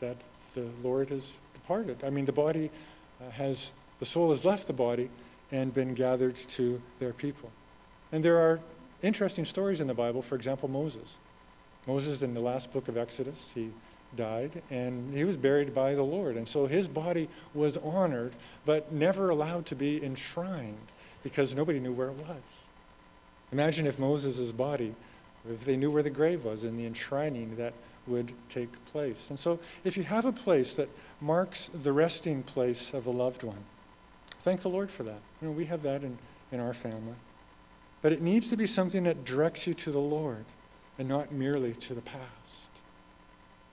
that 0.00 0.16
the 0.54 0.68
Lord 0.82 1.10
has 1.10 1.32
departed. 1.54 2.02
I 2.04 2.10
mean, 2.10 2.24
the 2.24 2.32
body 2.32 2.70
uh, 3.20 3.30
has, 3.30 3.72
the 3.98 4.06
soul 4.06 4.30
has 4.30 4.44
left 4.44 4.66
the 4.66 4.72
body 4.72 5.10
and 5.50 5.72
been 5.72 5.94
gathered 5.94 6.36
to 6.36 6.80
their 6.98 7.12
people. 7.12 7.50
And 8.12 8.24
there 8.24 8.38
are 8.38 8.60
interesting 9.02 9.44
stories 9.44 9.80
in 9.80 9.86
the 9.86 9.94
Bible. 9.94 10.22
For 10.22 10.34
example, 10.34 10.68
Moses. 10.68 11.16
Moses, 11.86 12.22
in 12.22 12.34
the 12.34 12.40
last 12.40 12.72
book 12.72 12.88
of 12.88 12.96
Exodus, 12.96 13.52
he 13.54 13.70
died, 14.16 14.62
and 14.70 15.14
he 15.14 15.24
was 15.24 15.36
buried 15.36 15.74
by 15.74 15.94
the 15.94 16.02
Lord. 16.02 16.36
And 16.36 16.48
so 16.48 16.66
his 16.66 16.88
body 16.88 17.28
was 17.54 17.76
honored, 17.76 18.32
but 18.64 18.92
never 18.92 19.30
allowed 19.30 19.66
to 19.66 19.74
be 19.74 20.02
enshrined 20.02 20.76
because 21.22 21.54
nobody 21.54 21.80
knew 21.80 21.92
where 21.92 22.08
it 22.08 22.16
was. 22.16 22.42
Imagine 23.52 23.86
if 23.86 23.98
Moses' 23.98 24.52
body, 24.52 24.94
if 25.48 25.64
they 25.64 25.76
knew 25.76 25.90
where 25.90 26.02
the 26.02 26.10
grave 26.10 26.44
was 26.44 26.64
and 26.64 26.78
the 26.78 26.86
enshrining 26.86 27.56
that 27.56 27.72
would 28.06 28.32
take 28.48 28.84
place. 28.86 29.30
And 29.30 29.38
so, 29.38 29.58
if 29.84 29.96
you 29.96 30.02
have 30.02 30.24
a 30.24 30.32
place 30.32 30.74
that 30.74 30.88
marks 31.20 31.70
the 31.82 31.92
resting 31.92 32.42
place 32.42 32.94
of 32.94 33.06
a 33.06 33.10
loved 33.10 33.42
one, 33.42 33.64
thank 34.40 34.62
the 34.62 34.70
Lord 34.70 34.90
for 34.90 35.02
that. 35.02 35.20
You 35.40 35.48
know, 35.48 35.52
we 35.52 35.66
have 35.66 35.82
that 35.82 36.02
in, 36.02 36.18
in 36.52 36.60
our 36.60 36.74
family. 36.74 37.16
But 38.00 38.12
it 38.12 38.22
needs 38.22 38.48
to 38.50 38.56
be 38.56 38.66
something 38.66 39.04
that 39.04 39.24
directs 39.24 39.66
you 39.66 39.74
to 39.74 39.90
the 39.90 39.98
Lord 39.98 40.44
and 40.98 41.08
not 41.08 41.32
merely 41.32 41.72
to 41.74 41.94
the 41.94 42.00
past. 42.00 42.70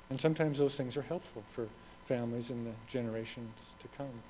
And 0.10 0.20
sometimes 0.20 0.58
those 0.58 0.76
things 0.76 0.98
are 0.98 1.02
helpful 1.02 1.44
for 1.50 1.68
families 2.06 2.50
in 2.50 2.64
the 2.64 2.72
generations 2.88 3.60
to 3.80 3.88
come. 3.98 4.22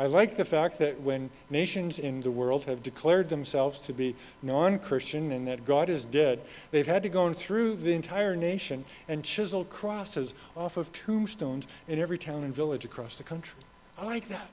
I 0.00 0.06
like 0.06 0.36
the 0.36 0.44
fact 0.44 0.78
that 0.78 1.00
when 1.00 1.28
nations 1.50 1.98
in 1.98 2.20
the 2.20 2.30
world 2.30 2.66
have 2.66 2.84
declared 2.84 3.28
themselves 3.28 3.80
to 3.80 3.92
be 3.92 4.14
non 4.42 4.78
Christian 4.78 5.32
and 5.32 5.48
that 5.48 5.64
God 5.64 5.88
is 5.88 6.04
dead, 6.04 6.40
they've 6.70 6.86
had 6.86 7.02
to 7.02 7.08
go 7.08 7.32
through 7.32 7.76
the 7.76 7.92
entire 7.92 8.36
nation 8.36 8.84
and 9.08 9.24
chisel 9.24 9.64
crosses 9.64 10.34
off 10.56 10.76
of 10.76 10.92
tombstones 10.92 11.66
in 11.88 11.98
every 11.98 12.16
town 12.16 12.44
and 12.44 12.54
village 12.54 12.84
across 12.84 13.16
the 13.16 13.24
country. 13.24 13.58
I 13.98 14.04
like 14.04 14.28
that. 14.28 14.50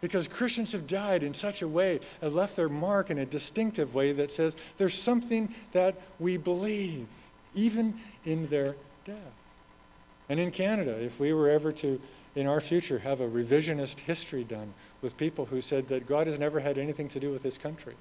Because 0.00 0.26
Christians 0.26 0.72
have 0.72 0.88
died 0.88 1.22
in 1.22 1.34
such 1.34 1.62
a 1.62 1.68
way 1.68 2.00
and 2.20 2.34
left 2.34 2.56
their 2.56 2.68
mark 2.68 3.10
in 3.10 3.18
a 3.18 3.26
distinctive 3.26 3.94
way 3.94 4.12
that 4.12 4.32
says 4.32 4.56
there's 4.78 4.94
something 4.94 5.54
that 5.72 5.96
we 6.18 6.36
believe, 6.36 7.06
even 7.54 7.94
in 8.24 8.46
their 8.48 8.74
death. 9.04 9.16
And 10.28 10.38
in 10.38 10.50
Canada, 10.50 10.92
if 11.02 11.18
we 11.18 11.32
were 11.32 11.48
ever 11.48 11.72
to 11.72 12.00
in 12.38 12.46
our 12.46 12.60
future 12.60 13.00
have 13.00 13.20
a 13.20 13.28
revisionist 13.28 13.98
history 13.98 14.44
done 14.44 14.72
with 15.02 15.16
people 15.16 15.46
who 15.46 15.60
said 15.60 15.88
that 15.88 16.06
God 16.06 16.28
has 16.28 16.38
never 16.38 16.60
had 16.60 16.78
anything 16.78 17.08
to 17.08 17.18
do 17.18 17.32
with 17.32 17.42
this 17.42 17.58
country. 17.58 17.96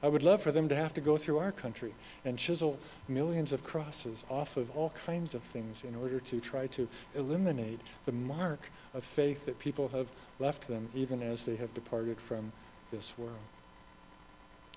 I 0.00 0.06
would 0.06 0.22
love 0.22 0.40
for 0.40 0.52
them 0.52 0.68
to 0.68 0.76
have 0.76 0.94
to 0.94 1.00
go 1.00 1.16
through 1.16 1.40
our 1.40 1.50
country 1.50 1.92
and 2.24 2.38
chisel 2.38 2.78
millions 3.08 3.52
of 3.52 3.64
crosses 3.64 4.24
off 4.30 4.56
of 4.56 4.70
all 4.76 4.90
kinds 4.90 5.34
of 5.34 5.42
things 5.42 5.82
in 5.82 5.96
order 5.96 6.20
to 6.20 6.38
try 6.38 6.68
to 6.68 6.86
eliminate 7.16 7.80
the 8.04 8.12
mark 8.12 8.70
of 8.94 9.02
faith 9.02 9.44
that 9.46 9.58
people 9.58 9.88
have 9.88 10.12
left 10.38 10.68
them 10.68 10.88
even 10.94 11.20
as 11.20 11.42
they 11.42 11.56
have 11.56 11.74
departed 11.74 12.20
from 12.20 12.52
this 12.92 13.18
world. 13.18 13.34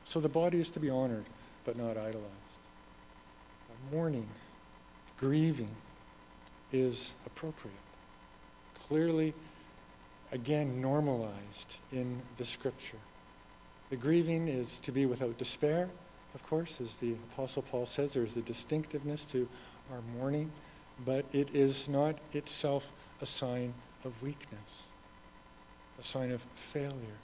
So 0.06 0.22
the 0.22 0.28
body 0.28 0.60
is 0.60 0.72
to 0.72 0.80
be 0.80 0.90
honored 0.90 1.26
but 1.66 1.78
not 1.78 1.98
idolized. 1.98 2.32
Mourning, 3.92 4.28
grieving 5.18 5.76
is 6.72 7.14
appropriate 7.28 7.83
clearly, 8.94 9.34
again, 10.32 10.80
normalized 10.80 11.78
in 11.92 12.22
the 12.38 12.46
scripture. 12.46 13.00
The 13.90 13.96
grieving 13.96 14.48
is 14.48 14.78
to 14.84 14.92
be 14.92 15.08
without 15.08 15.36
despair, 15.40 15.90
of 16.36 16.46
course, 16.46 16.80
as 16.80 16.98
the 16.98 17.14
Apostle 17.34 17.64
Paul 17.64 17.88
says, 17.88 18.14
there 18.14 18.24
is 18.24 18.38
a 18.38 18.44
distinctiveness 18.44 19.26
to 19.26 19.50
our 19.92 20.02
mourning, 20.16 20.52
but 21.04 21.26
it 21.34 21.56
is 21.56 21.88
not 21.88 22.20
itself 22.34 22.92
a 23.20 23.26
sign 23.26 23.74
of 24.06 24.22
weakness, 24.22 24.84
a 26.00 26.04
sign 26.04 26.32
of 26.32 26.46
failure. 26.54 27.18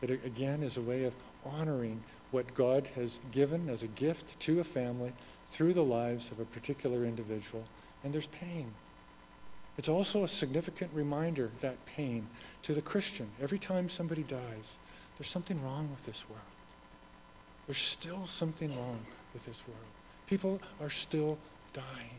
It 0.00 0.24
again 0.24 0.62
is 0.62 0.78
a 0.78 0.80
way 0.80 1.04
of 1.04 1.12
honoring 1.44 2.02
what 2.30 2.54
God 2.54 2.88
has 2.94 3.20
given 3.32 3.68
as 3.68 3.82
a 3.82 3.86
gift 3.86 4.40
to 4.40 4.60
a 4.60 4.64
family 4.64 5.12
through 5.44 5.74
the 5.74 5.84
lives 5.84 6.30
of 6.30 6.40
a 6.40 6.46
particular 6.46 7.04
individual, 7.04 7.64
and 8.02 8.14
there's 8.14 8.28
pain. 8.28 8.72
It's 9.78 9.88
also 9.88 10.22
a 10.22 10.28
significant 10.28 10.90
reminder, 10.92 11.50
that 11.60 11.84
pain, 11.86 12.28
to 12.62 12.74
the 12.74 12.82
Christian. 12.82 13.30
Every 13.40 13.58
time 13.58 13.88
somebody 13.88 14.22
dies, 14.22 14.78
there's 15.16 15.30
something 15.30 15.62
wrong 15.64 15.90
with 15.90 16.04
this 16.04 16.28
world. 16.28 16.42
There's 17.66 17.78
still 17.78 18.26
something 18.26 18.76
wrong 18.76 19.00
with 19.32 19.46
this 19.46 19.62
world. 19.66 19.80
People 20.26 20.60
are 20.80 20.90
still 20.90 21.38
dying. 21.72 22.16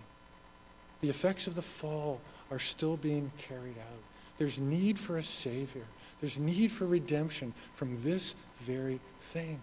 The 1.01 1.09
effects 1.09 1.47
of 1.47 1.55
the 1.55 1.61
fall 1.61 2.21
are 2.49 2.59
still 2.59 2.97
being 2.97 3.31
carried 3.37 3.77
out. 3.77 4.01
There's 4.37 4.57
need 4.57 4.97
for 4.97 5.17
a 5.17 5.23
Savior. 5.23 5.83
There's 6.21 6.39
need 6.39 6.71
for 6.71 6.85
redemption 6.85 7.53
from 7.73 8.01
this 8.03 8.33
very 8.61 8.99
thing. 9.19 9.59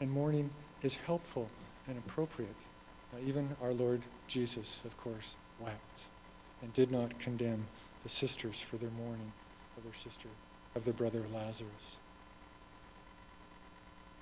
And 0.00 0.10
mourning 0.10 0.50
is 0.82 0.96
helpful 0.96 1.48
and 1.86 1.96
appropriate. 1.98 2.56
Even 3.24 3.56
our 3.62 3.72
Lord 3.72 4.02
Jesus, 4.26 4.80
of 4.84 4.96
course, 4.96 5.36
wept 5.60 6.04
and 6.62 6.72
did 6.72 6.90
not 6.90 7.18
condemn 7.18 7.66
the 8.02 8.08
sisters 8.08 8.60
for 8.60 8.76
their 8.76 8.90
mourning 8.90 9.32
of 9.76 9.84
their 9.84 9.94
sister, 9.94 10.28
of 10.74 10.84
their 10.84 10.94
brother 10.94 11.22
Lazarus. 11.32 11.96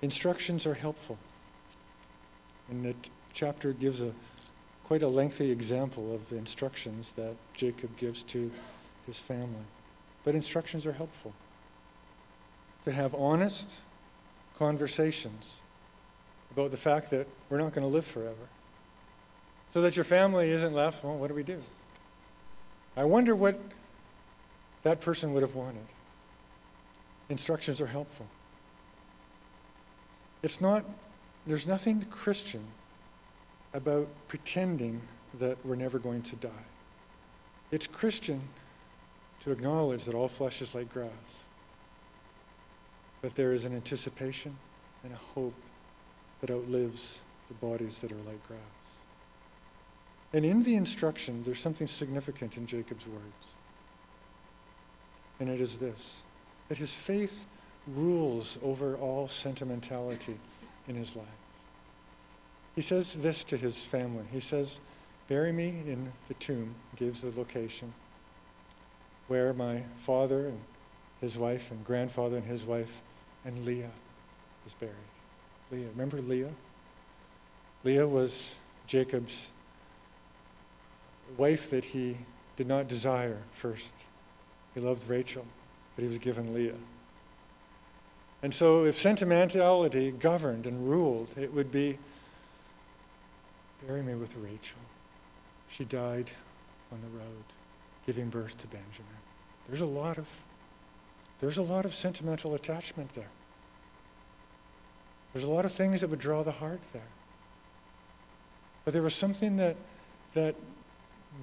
Instructions 0.00 0.66
are 0.66 0.74
helpful. 0.74 1.18
And 2.70 2.84
the 2.84 2.94
chapter 3.32 3.72
gives 3.72 4.02
a 4.02 4.12
quite 4.84 5.02
a 5.02 5.08
lengthy 5.08 5.50
example 5.50 6.14
of 6.14 6.28
the 6.28 6.36
instructions 6.36 7.12
that 7.12 7.36
Jacob 7.54 7.96
gives 7.96 8.22
to 8.24 8.50
his 9.06 9.18
family. 9.18 9.64
But 10.24 10.34
instructions 10.34 10.84
are 10.86 10.92
helpful. 10.92 11.32
To 12.84 12.92
have 12.92 13.14
honest 13.14 13.80
conversations 14.58 15.56
about 16.50 16.72
the 16.72 16.76
fact 16.76 17.10
that 17.10 17.26
we're 17.48 17.58
not 17.58 17.72
going 17.72 17.86
to 17.86 17.92
live 17.92 18.04
forever 18.04 18.48
so 19.72 19.80
that 19.80 19.96
your 19.96 20.04
family 20.04 20.50
isn't 20.50 20.74
left, 20.74 21.02
well, 21.02 21.16
what 21.16 21.28
do 21.28 21.34
we 21.34 21.42
do? 21.42 21.62
I 22.96 23.04
wonder 23.04 23.34
what 23.34 23.58
that 24.82 25.00
person 25.00 25.32
would 25.32 25.42
have 25.42 25.54
wanted. 25.54 25.86
Instructions 27.28 27.80
are 27.80 27.86
helpful. 27.86 28.26
It's 30.42 30.60
not, 30.60 30.84
there's 31.46 31.66
nothing 31.66 32.04
Christian 32.10 32.64
about 33.72 34.08
pretending 34.28 35.00
that 35.38 35.64
we're 35.64 35.76
never 35.76 35.98
going 35.98 36.22
to 36.22 36.36
die. 36.36 36.50
It's 37.70 37.86
Christian 37.86 38.42
to 39.40 39.52
acknowledge 39.52 40.04
that 40.04 40.14
all 40.14 40.28
flesh 40.28 40.60
is 40.60 40.74
like 40.74 40.92
grass, 40.92 41.44
but 43.22 43.34
there 43.34 43.54
is 43.54 43.64
an 43.64 43.74
anticipation 43.74 44.56
and 45.02 45.12
a 45.12 45.16
hope 45.34 45.54
that 46.40 46.50
outlives 46.50 47.22
the 47.48 47.54
bodies 47.54 47.98
that 47.98 48.12
are 48.12 48.22
like 48.26 48.46
grass. 48.46 48.81
And 50.32 50.44
in 50.44 50.62
the 50.62 50.76
instruction, 50.76 51.42
there's 51.44 51.60
something 51.60 51.86
significant 51.86 52.56
in 52.56 52.66
Jacob's 52.66 53.06
words. 53.06 53.54
And 55.40 55.48
it 55.48 55.60
is 55.60 55.78
this 55.78 56.16
that 56.68 56.78
his 56.78 56.94
faith 56.94 57.44
rules 57.86 58.58
over 58.62 58.96
all 58.96 59.28
sentimentality 59.28 60.38
in 60.88 60.94
his 60.94 61.14
life. 61.16 61.26
He 62.74 62.80
says 62.80 63.14
this 63.14 63.44
to 63.44 63.56
his 63.56 63.84
family. 63.84 64.24
He 64.32 64.40
says, 64.40 64.80
Bury 65.28 65.52
me 65.52 65.68
in 65.86 66.12
the 66.28 66.34
tomb, 66.34 66.74
gives 66.96 67.20
the 67.22 67.38
location, 67.38 67.92
where 69.28 69.52
my 69.52 69.82
father 69.96 70.46
and 70.46 70.60
his 71.20 71.38
wife 71.38 71.70
and 71.70 71.84
grandfather 71.84 72.36
and 72.36 72.46
his 72.46 72.64
wife 72.64 73.02
and 73.44 73.64
Leah 73.64 73.90
is 74.66 74.74
buried. 74.74 74.94
Leah, 75.70 75.88
remember 75.88 76.20
Leah? 76.20 76.52
Leah 77.84 78.08
was 78.08 78.54
Jacob's 78.86 79.48
wife 81.36 81.70
that 81.70 81.84
he 81.84 82.18
did 82.56 82.66
not 82.66 82.88
desire 82.88 83.38
first. 83.50 84.04
He 84.74 84.80
loved 84.80 85.08
Rachel, 85.08 85.46
but 85.94 86.02
he 86.02 86.08
was 86.08 86.18
given 86.18 86.54
Leah. 86.54 86.74
And 88.42 88.54
so, 88.54 88.84
if 88.84 88.96
sentimentality 88.96 90.10
governed 90.10 90.66
and 90.66 90.88
ruled, 90.88 91.30
it 91.38 91.52
would 91.54 91.70
be 91.70 91.98
bury 93.86 94.02
me 94.02 94.14
with 94.14 94.36
Rachel. 94.36 94.78
She 95.68 95.84
died 95.84 96.30
on 96.90 97.00
the 97.00 97.18
road, 97.18 97.44
giving 98.06 98.28
birth 98.28 98.58
to 98.58 98.66
Benjamin. 98.66 99.22
There's 99.68 99.80
a 99.80 99.86
lot 99.86 100.18
of 100.18 100.28
there's 101.40 101.58
a 101.58 101.62
lot 101.62 101.84
of 101.84 101.94
sentimental 101.94 102.54
attachment 102.54 103.14
there. 103.14 103.30
There's 105.32 105.44
a 105.44 105.50
lot 105.50 105.64
of 105.64 105.72
things 105.72 106.00
that 106.00 106.10
would 106.10 106.20
draw 106.20 106.44
the 106.44 106.52
heart 106.52 106.80
there. 106.92 107.02
But 108.84 108.92
there 108.92 109.02
was 109.02 109.14
something 109.14 109.56
that 109.56 109.76
that 110.34 110.54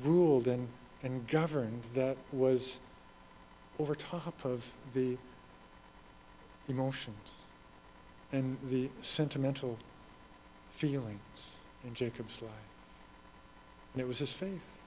ruled 0.03 0.47
and, 0.47 0.67
and 1.03 1.27
governed 1.27 1.83
that 1.93 2.17
was 2.31 2.79
over 3.79 3.95
top 3.95 4.45
of 4.45 4.73
the 4.93 5.17
emotions 6.67 7.31
and 8.31 8.57
the 8.63 8.89
sentimental 9.01 9.77
feelings 10.69 11.57
in 11.83 11.93
Jacob's 11.93 12.41
life. 12.41 12.51
And 13.93 14.01
it 14.01 14.07
was 14.07 14.19
his 14.19 14.33
faith. 14.33 14.77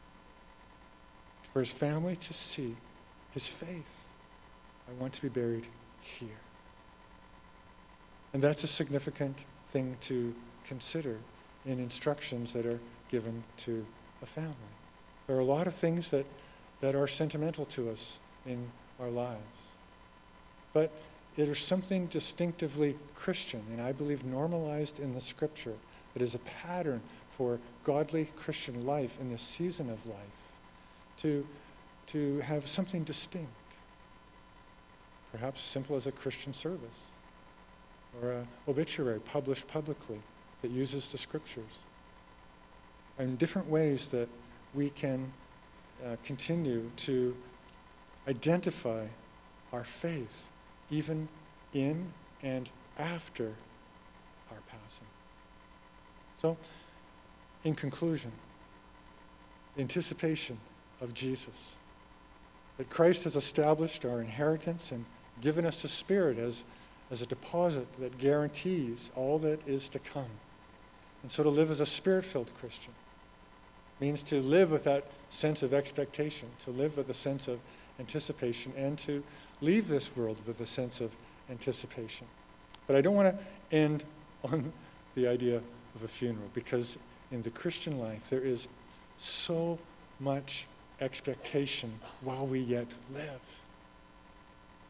For 1.52 1.60
his 1.60 1.72
family 1.72 2.16
to 2.16 2.32
see 2.32 2.76
his 3.32 3.46
faith. 3.46 4.08
I 4.88 4.92
want 5.00 5.12
to 5.14 5.22
be 5.22 5.28
buried 5.28 5.66
here. 6.00 6.28
And 8.32 8.42
that's 8.42 8.64
a 8.64 8.68
significant 8.68 9.36
thing 9.68 9.96
to 10.02 10.34
consider 10.64 11.18
in 11.66 11.78
instructions 11.78 12.52
that 12.52 12.66
are 12.66 12.80
given 13.10 13.44
to 13.58 13.84
a 14.22 14.26
family. 14.26 14.54
There 15.32 15.38
are 15.38 15.44
a 15.44 15.46
lot 15.46 15.66
of 15.66 15.72
things 15.72 16.10
that, 16.10 16.26
that 16.82 16.94
are 16.94 17.06
sentimental 17.08 17.64
to 17.64 17.88
us 17.88 18.18
in 18.44 18.70
our 19.00 19.08
lives. 19.08 19.40
But 20.74 20.92
it 21.38 21.48
is 21.48 21.58
something 21.58 22.04
distinctively 22.08 22.98
Christian, 23.14 23.62
and 23.70 23.80
I 23.80 23.92
believe 23.92 24.24
normalized 24.24 25.00
in 25.00 25.14
the 25.14 25.22
scripture, 25.22 25.72
that 26.12 26.20
is 26.22 26.34
a 26.34 26.38
pattern 26.40 27.00
for 27.30 27.58
godly 27.82 28.26
Christian 28.36 28.84
life 28.84 29.18
in 29.22 29.30
this 29.30 29.40
season 29.40 29.88
of 29.88 30.04
life 30.04 30.50
to, 31.20 31.46
to 32.08 32.40
have 32.40 32.68
something 32.68 33.02
distinct. 33.02 33.48
Perhaps 35.30 35.62
simple 35.62 35.96
as 35.96 36.06
a 36.06 36.12
Christian 36.12 36.52
service 36.52 37.08
or 38.20 38.32
an 38.32 38.48
obituary 38.68 39.20
published 39.20 39.66
publicly 39.66 40.20
that 40.60 40.70
uses 40.70 41.08
the 41.08 41.16
scriptures. 41.16 41.84
And 43.18 43.38
different 43.38 43.70
ways 43.70 44.10
that 44.10 44.28
we 44.74 44.90
can 44.90 45.32
uh, 46.04 46.16
continue 46.24 46.90
to 46.96 47.36
identify 48.28 49.06
our 49.72 49.84
faith 49.84 50.48
even 50.90 51.28
in 51.72 52.12
and 52.42 52.68
after 52.98 53.54
our 54.50 54.58
passing. 54.68 55.06
So, 56.40 56.56
in 57.64 57.74
conclusion, 57.74 58.32
anticipation 59.78 60.58
of 61.00 61.14
Jesus. 61.14 61.76
That 62.78 62.90
Christ 62.90 63.24
has 63.24 63.36
established 63.36 64.04
our 64.04 64.20
inheritance 64.20 64.92
and 64.92 65.04
given 65.40 65.64
us 65.64 65.84
a 65.84 65.88
spirit 65.88 66.38
as, 66.38 66.64
as 67.10 67.22
a 67.22 67.26
deposit 67.26 67.86
that 68.00 68.18
guarantees 68.18 69.10
all 69.14 69.38
that 69.40 69.66
is 69.66 69.88
to 69.90 69.98
come. 69.98 70.30
And 71.22 71.30
so 71.30 71.42
to 71.42 71.48
live 71.48 71.70
as 71.70 71.80
a 71.80 71.86
spirit 71.86 72.24
filled 72.24 72.52
Christian 72.58 72.92
means 74.02 74.24
to 74.24 74.42
live 74.42 74.72
with 74.72 74.82
that 74.82 75.04
sense 75.30 75.62
of 75.62 75.72
expectation, 75.72 76.48
to 76.58 76.72
live 76.72 76.96
with 76.96 77.08
a 77.08 77.14
sense 77.14 77.46
of 77.46 77.60
anticipation, 78.00 78.72
and 78.76 78.98
to 78.98 79.22
leave 79.60 79.86
this 79.86 80.16
world 80.16 80.36
with 80.44 80.60
a 80.60 80.66
sense 80.66 81.00
of 81.00 81.14
anticipation. 81.48 82.26
But 82.88 82.96
I 82.96 83.00
don't 83.00 83.14
want 83.14 83.38
to 83.38 83.76
end 83.76 84.02
on 84.44 84.72
the 85.14 85.28
idea 85.28 85.58
of 85.94 86.02
a 86.02 86.08
funeral 86.08 86.48
because 86.52 86.98
in 87.30 87.42
the 87.42 87.50
Christian 87.50 88.00
life 88.00 88.28
there 88.28 88.40
is 88.40 88.66
so 89.18 89.78
much 90.18 90.66
expectation 91.00 92.00
while 92.22 92.44
we 92.44 92.58
yet 92.58 92.88
live. 93.14 93.60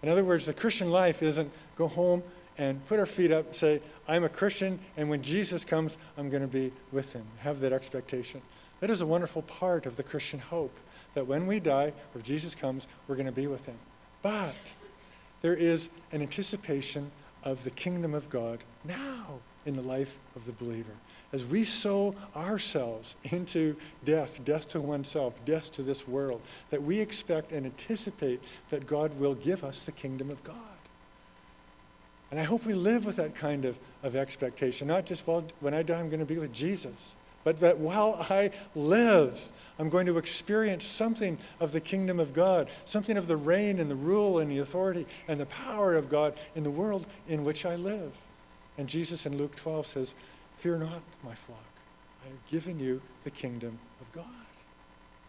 In 0.02 0.08
other 0.08 0.24
words, 0.24 0.46
the 0.46 0.54
Christian 0.54 0.90
life 0.90 1.22
isn't 1.22 1.52
go 1.76 1.86
home 1.86 2.22
and 2.58 2.84
put 2.86 2.98
our 2.98 3.06
feet 3.06 3.32
up, 3.32 3.46
and 3.46 3.56
say, 3.56 3.80
I'm 4.06 4.24
a 4.24 4.28
Christian, 4.28 4.78
and 4.96 5.08
when 5.08 5.22
Jesus 5.22 5.64
comes, 5.64 5.96
I'm 6.18 6.28
going 6.28 6.42
to 6.42 6.48
be 6.48 6.72
with 6.90 7.12
him. 7.12 7.24
Have 7.40 7.60
that 7.60 7.72
expectation. 7.72 8.42
That 8.80 8.90
is 8.90 9.00
a 9.00 9.06
wonderful 9.06 9.42
part 9.42 9.86
of 9.86 9.96
the 9.96 10.02
Christian 10.02 10.40
hope 10.40 10.76
that 11.14 11.26
when 11.26 11.46
we 11.46 11.60
die, 11.60 11.92
or 12.14 12.18
if 12.18 12.22
Jesus 12.22 12.54
comes, 12.54 12.88
we're 13.06 13.16
going 13.16 13.26
to 13.26 13.32
be 13.32 13.46
with 13.46 13.66
him. 13.66 13.76
But 14.22 14.54
there 15.40 15.54
is 15.54 15.88
an 16.10 16.22
anticipation 16.22 17.10
of 17.44 17.64
the 17.64 17.70
kingdom 17.70 18.14
of 18.14 18.30
God 18.30 18.60
now 18.84 19.40
in 19.66 19.76
the 19.76 19.82
life 19.82 20.18
of 20.36 20.46
the 20.46 20.52
believer. 20.52 20.92
As 21.32 21.46
we 21.46 21.64
sow 21.64 22.14
ourselves 22.36 23.16
into 23.24 23.76
death, 24.04 24.44
death 24.44 24.68
to 24.68 24.80
oneself, 24.80 25.42
death 25.44 25.72
to 25.72 25.82
this 25.82 26.06
world, 26.06 26.42
that 26.70 26.82
we 26.82 27.00
expect 27.00 27.52
and 27.52 27.64
anticipate 27.64 28.42
that 28.70 28.86
God 28.86 29.18
will 29.18 29.34
give 29.34 29.64
us 29.64 29.84
the 29.84 29.92
kingdom 29.92 30.30
of 30.30 30.44
God. 30.44 30.56
And 32.32 32.40
I 32.40 32.44
hope 32.44 32.64
we 32.64 32.72
live 32.72 33.04
with 33.04 33.16
that 33.16 33.34
kind 33.34 33.66
of, 33.66 33.78
of 34.02 34.16
expectation, 34.16 34.88
not 34.88 35.04
just, 35.04 35.26
well, 35.26 35.44
when 35.60 35.74
I 35.74 35.82
die, 35.82 36.00
I'm 36.00 36.08
going 36.08 36.18
to 36.18 36.24
be 36.24 36.38
with 36.38 36.50
Jesus, 36.50 37.14
but 37.44 37.58
that 37.58 37.76
while 37.76 38.26
I 38.30 38.52
live, 38.74 39.50
I'm 39.78 39.90
going 39.90 40.06
to 40.06 40.16
experience 40.16 40.86
something 40.86 41.36
of 41.60 41.72
the 41.72 41.80
kingdom 41.80 42.18
of 42.18 42.32
God, 42.32 42.70
something 42.86 43.18
of 43.18 43.26
the 43.26 43.36
reign 43.36 43.78
and 43.78 43.90
the 43.90 43.94
rule 43.94 44.38
and 44.38 44.50
the 44.50 44.60
authority 44.60 45.06
and 45.28 45.38
the 45.38 45.44
power 45.44 45.94
of 45.94 46.08
God 46.08 46.32
in 46.56 46.62
the 46.62 46.70
world 46.70 47.06
in 47.28 47.44
which 47.44 47.66
I 47.66 47.76
live. 47.76 48.12
And 48.78 48.88
Jesus 48.88 49.26
in 49.26 49.36
Luke 49.36 49.54
12 49.56 49.86
says, 49.86 50.14
Fear 50.56 50.78
not, 50.78 51.02
my 51.22 51.34
flock. 51.34 51.58
I 52.24 52.28
have 52.28 52.50
given 52.50 52.80
you 52.80 53.02
the 53.24 53.30
kingdom 53.30 53.78
of 54.00 54.10
God. 54.10 54.41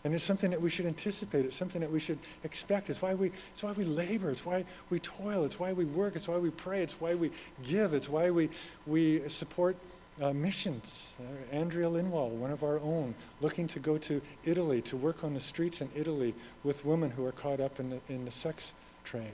And 0.04 0.14
it's 0.14 0.24
something 0.24 0.52
that 0.52 0.62
we 0.62 0.70
should 0.70 0.86
anticipate. 0.86 1.46
It's 1.46 1.56
something 1.56 1.80
that 1.80 1.92
we 1.92 2.00
should 2.00 2.20
expect. 2.44 2.90
It's 2.90 3.02
why 3.02 3.14
we, 3.14 3.32
it's 3.54 3.64
why 3.64 3.72
we 3.72 3.86
labor. 3.86 4.32
It's 4.32 4.46
why 4.46 4.66
we 4.90 5.00
toil. 5.00 5.46
It's 5.46 5.60
why 5.60 5.72
we 5.72 5.86
work. 5.86 6.18
It's 6.18 6.28
why 6.28 6.38
we 6.38 6.50
pray. 6.50 6.82
It's 6.82 7.00
why 7.00 7.16
we 7.16 7.32
give. 7.64 7.94
It's 7.94 8.10
why 8.10 8.30
we, 8.30 8.50
we 8.86 9.28
support 9.30 9.78
uh, 10.22 10.34
missions. 10.34 11.14
Uh, 11.20 11.56
Andrea 11.56 11.88
Linwall, 11.88 12.30
one 12.30 12.52
of 12.52 12.64
our 12.64 12.80
own, 12.80 13.16
looking 13.40 13.68
to 13.68 13.80
go 13.80 13.98
to 14.00 14.22
Italy 14.44 14.82
to 14.84 14.98
work 14.98 15.24
on 15.24 15.34
the 15.34 15.40
streets 15.40 15.80
in 15.80 15.90
Italy 15.96 16.34
with 16.64 16.84
women 16.84 17.12
who 17.12 17.26
are 17.26 17.32
caught 17.32 17.62
up 17.62 17.80
in 17.80 17.90
the, 17.90 18.00
in 18.10 18.26
the 18.26 18.32
sex 18.32 18.74
trade. 19.06 19.32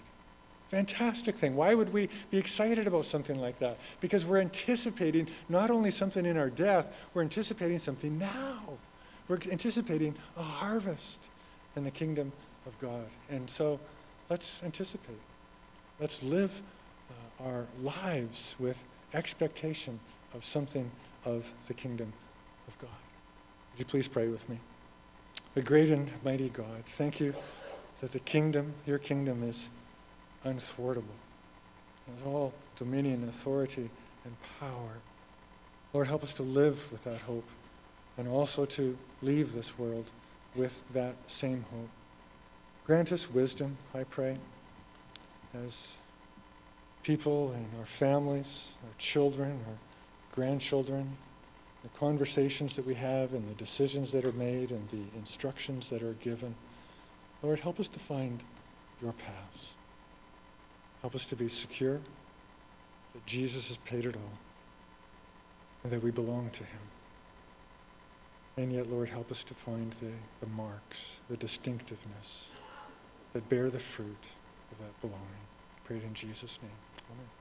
Fantastic 0.70 1.34
thing. 1.34 1.56
Why 1.56 1.74
would 1.74 1.92
we 1.92 2.10
be 2.30 2.38
excited 2.38 2.86
about 2.86 3.06
something 3.06 3.40
like 3.42 3.58
that? 3.58 3.80
Because 4.02 4.24
we're 4.28 4.38
anticipating 4.38 5.28
not 5.50 5.72
only 5.72 5.90
something 5.90 6.28
in 6.28 6.38
our 6.38 6.52
death, 6.52 7.08
we're 7.16 7.24
anticipating 7.24 7.80
something 7.80 8.20
now. 8.20 8.78
We're 9.30 9.38
anticipating 9.52 10.16
a 10.36 10.44
harvest 10.44 11.20
in 11.76 11.84
the 11.86 11.92
kingdom 11.92 12.34
of 12.66 12.78
God. 12.80 13.06
And 13.30 13.50
so 13.50 13.80
let's 14.30 14.62
anticipate. 14.64 15.20
Let's 16.00 16.24
live 16.24 16.62
uh, 17.10 17.44
our 17.46 17.68
lives 17.80 18.56
with 18.60 18.84
expectation 19.14 20.00
of 20.34 20.44
something 20.44 20.90
of 21.26 21.54
the 21.68 21.74
kingdom 21.76 22.12
of 22.68 22.78
God. 22.80 22.90
Would 23.72 23.80
you 23.80 23.86
please 23.86 24.08
pray 24.08 24.28
with 24.28 24.50
me? 24.50 24.60
The 25.54 25.62
great 25.62 25.90
and 25.90 26.10
mighty 26.24 26.50
God, 26.50 26.84
thank 26.88 27.20
you 27.20 27.36
that 28.02 28.12
the 28.12 28.20
kingdom, 28.20 28.74
your 28.88 28.98
kingdom, 28.98 29.44
is 29.44 29.70
unthwartable. 30.44 31.04
It 32.08 32.18
has 32.18 32.24
all 32.26 32.54
dominion, 32.76 33.28
authority, 33.30 33.90
and 34.26 34.36
power. 34.60 34.98
Lord, 35.94 36.08
help 36.08 36.24
us 36.24 36.34
to 36.36 36.44
live 36.44 36.92
with 36.92 37.04
that 37.04 37.20
hope 37.22 37.48
and 38.20 38.28
also 38.28 38.66
to 38.66 38.98
leave 39.22 39.54
this 39.54 39.80
world 39.80 40.12
with 40.54 40.84
that 40.94 41.16
same 41.28 41.66
hope. 41.72 41.90
Grant 42.86 43.14
us 43.14 43.32
wisdom, 43.32 43.78
I 43.96 44.04
pray, 44.04 44.38
as 45.66 45.96
people 47.02 47.54
and 47.54 47.66
our 47.80 47.86
families, 47.86 48.74
our 48.84 48.94
children, 48.98 49.62
our 49.68 49.78
grandchildren, 50.34 51.16
the 51.82 51.90
conversations 51.98 52.76
that 52.76 52.86
we 52.86 52.96
have 52.96 53.34
and 53.34 53.50
the 53.50 53.54
decisions 53.54 54.12
that 54.12 54.26
are 54.26 54.34
made 54.34 54.72
and 54.72 54.90
the 54.90 55.18
instructions 55.18 55.90
that 55.90 56.04
are 56.04 56.14
given. 56.14 56.56
Lord, 57.42 57.62
help 57.62 57.80
us 57.80 57.88
to 57.90 58.00
find 58.00 58.44
your 59.02 59.14
paths. 59.14 59.76
Help 61.02 61.16
us 61.16 61.26
to 61.28 61.38
be 61.38 61.48
secure 61.48 62.02
that 63.14 63.26
Jesus 63.26 63.70
has 63.70 63.78
paid 63.78 64.06
it 64.06 64.16
all 64.16 64.38
and 65.84 65.92
that 65.94 66.04
we 66.04 66.12
belong 66.12 66.50
to 66.50 66.64
him. 66.66 66.80
And 68.60 68.74
yet, 68.74 68.92
Lord, 68.92 69.08
help 69.08 69.32
us 69.32 69.46
to 69.46 69.54
find 69.54 69.90
the, 69.94 70.12
the 70.42 70.48
marks, 70.48 71.22
the 71.30 71.38
distinctiveness 71.38 72.52
that 73.32 73.48
bear 73.48 73.70
the 73.70 73.80
fruit 73.80 74.28
of 74.74 74.80
that 74.80 75.00
belonging. 75.00 75.48
Pray 75.86 75.96
it 75.96 76.04
in 76.04 76.14
Jesus' 76.14 76.60
name. 76.62 76.72
Amen. 77.10 77.39